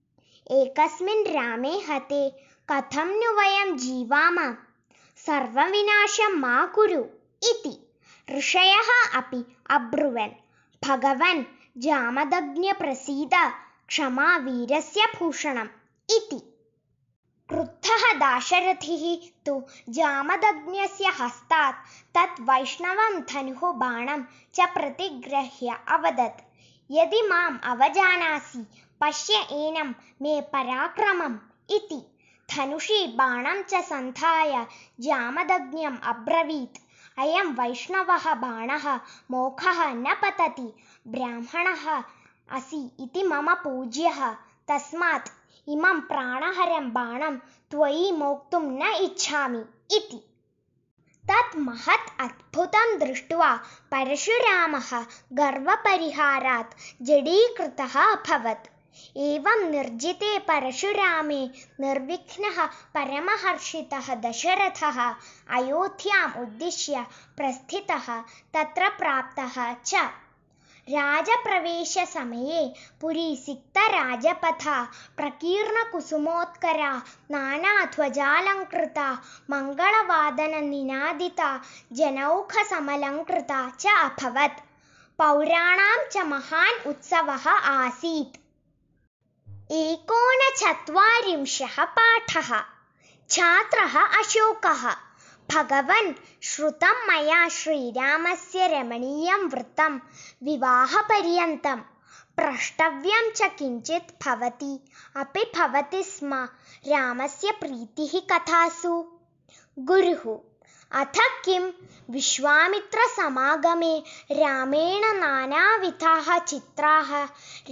एकस्मिन् 0.51 1.26
रामे 1.26 1.80
हते 1.80 2.30
कथं 2.70 3.07
नु 3.07 3.40
वयं 3.40 3.76
जीवाम? 3.76 4.53
सर्वविनाशं 5.16 6.36
मा 6.36 6.66
कुरु? 6.66 7.05
इति 7.42 7.98
ऋषयः 8.38 9.11
अपि 9.14 9.57
अब्रुवन्। 9.70 10.30
भगवन् 10.88 11.44
जामदग्न्यप्रसीद 11.78 13.53
क्षमा 13.88 14.36
वीरस्य 14.36 15.07
भूषणम्। 15.18 15.68
इति 16.11 16.49
क्रुद्धः 17.51 18.12
दाशरथिः 18.12 19.30
तु 19.46 19.62
जामदग्न्यस्य 19.88 21.05
हस्तात् 21.07 21.76
तत् 22.16 22.40
वैष्णवं 22.40 23.20
धनुः 23.20 23.72
बाणं 23.72 24.22
च 24.55 24.61
प्रतिगृह्य 24.61 25.78
अवदत्। 25.88 26.42
यदि 26.90 27.28
माम् 27.28 27.59
अवजानासि 27.64 28.66
पश्य 29.01 29.32
एनं 29.34 29.94
मे 30.22 30.40
पराक्रमम् 30.40 31.38
इति। 31.70 32.18
धनुषि 32.57 33.14
बाणं 33.16 33.62
च 33.62 33.74
सन्धाय 33.74 34.66
जामदग्न्यम् 35.01 35.98
अब्रवीत्। 36.05 36.78
अयं 37.18 37.44
वैष्णवः 37.44 38.34
बाणः 38.34 38.96
मोखः 39.30 39.94
न 39.94 40.14
पतति 40.24 40.76
ब्राह्मणः 41.09 42.03
असि 42.53 42.96
इति 43.01 43.22
मम 43.22 43.55
पूज्यः। 43.55 44.30
तस्मात् 44.68 45.39
इमं 45.69 46.01
प्राणहरं 46.01 46.91
बाणं 46.93 47.37
त्वयि 47.71 48.11
मोक्तुं 48.13 48.63
न 48.63 48.93
इच्छामि 49.05 49.63
इति। 49.97 50.21
तत् 51.31 51.57
महत् 51.57 52.21
अद्भुतं 52.21 52.99
दृष्ट्वा 52.99 53.55
परशुरामः 53.91 54.91
गर्वपरिहारात् 55.41 56.75
जडीकृतः 57.03 58.01
अभवत्। 58.01 58.69
एवं 59.17 59.71
निर्जिते 59.71 60.39
परशुरामे 60.39 61.41
निर्विघ्नः 61.81 62.65
परमहर्षितः 62.95 64.15
दशरथः 64.15 64.99
अयोध्याम् 65.59 66.43
उद्दिश्य 66.43 67.07
प्रस्थितः 67.37 68.21
तत्र 68.55 68.89
प्राप्तः 68.99 69.75
च 69.75 70.09
राजप्रवेशसमये 70.95 72.62
पुरीसिक्तराजपथा 73.01 74.76
प्रकीर्णकुसुमोत्करा 75.18 76.93
नानाध्वजालङ्कृता 77.34 79.09
मङ्गलवादननिनादिता 79.55 81.51
जनौखसमलङ्कृता 82.01 83.61
च 83.82 83.84
अभवत् 84.07 84.62
पौराणां 85.22 85.99
च 86.12 86.14
महान् 86.32 86.82
उत्सवः 86.91 87.47
आसीत् 87.76 88.41
एकोनचत्वारिंशः 89.84 91.76
पाठः 91.99 92.51
छात्रः 93.34 93.95
अशोकः 94.20 94.82
भगवन् 95.53 96.12
श्रुतं 96.48 97.07
मया 97.07 97.46
श्रीरामस्य 97.59 98.66
रमणीयं 98.72 99.46
वृत्तं 99.53 99.98
विवाहपर्यन्तं 100.46 101.80
प्रष्टव्यं 102.36 103.30
च 103.36 103.48
किञ्चित् 103.59 104.12
भवति 104.24 104.72
अपि 105.22 105.44
भवति 105.57 106.03
स्म 106.12 106.34
रामस्य 106.92 107.53
प्रीतिः 107.61 108.18
कथासु 108.32 108.94
गुरुः 109.90 110.24
अथ 111.01 111.18
किं 111.44 111.61
विश्वामित्रसमागमे 112.14 113.96
रामेण 114.40 115.05
नानाविधाः 115.20 116.36
चित्राः 116.38 117.12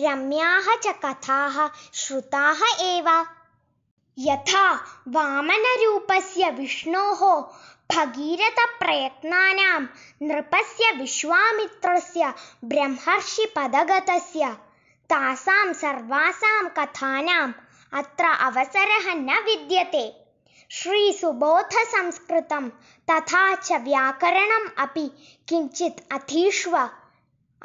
रम्याः 0.04 0.74
च 0.84 0.94
कथाः 1.04 1.66
श्रुताः 2.02 2.62
एव 2.84 3.08
यथा 4.26 4.66
वामनरूपस्य 5.14 6.44
विष्णोः 6.58 7.20
भगीरथप्रयत्नानां 7.94 9.80
नृपस्य 10.28 10.90
विश्वामित्रस्य 11.00 12.32
ब्रह्मर्षिपदगतस्य 12.72 14.48
तासां 15.12 15.66
सर्वासां 15.82 16.62
कथानाम् 16.78 17.52
अत्र 18.00 18.32
अवसरः 18.46 19.06
न 19.14 19.36
विद्यते 19.44 20.02
श्रीसुबोधसंस्कृतं 20.78 22.64
तथा 23.10 23.44
च 23.54 23.78
व्याकरणम् 23.84 24.66
अपि 24.86 25.06
किञ्चित् 25.48 26.00
अधीष्व 26.16 26.74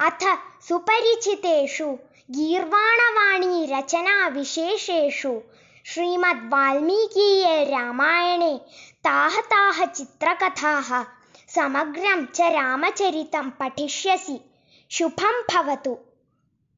अथ 0.06 0.22
सुपरिचितेषु 0.68 1.88
गीर्वाणवाणीरचनाविशेषेषु 2.38 5.34
श्रीमद्वाल्मीकीये 5.91 7.63
रामायणे 7.71 8.51
ताः 9.05 9.39
ताः 9.53 9.85
चित्रकथाः 9.85 10.91
समग्रं 11.55 12.25
च 12.35 12.49
रामचरितं 12.55 13.49
पठिष्यसि 13.59 14.39
शुभं 14.97 15.41
भवतु 15.53 15.97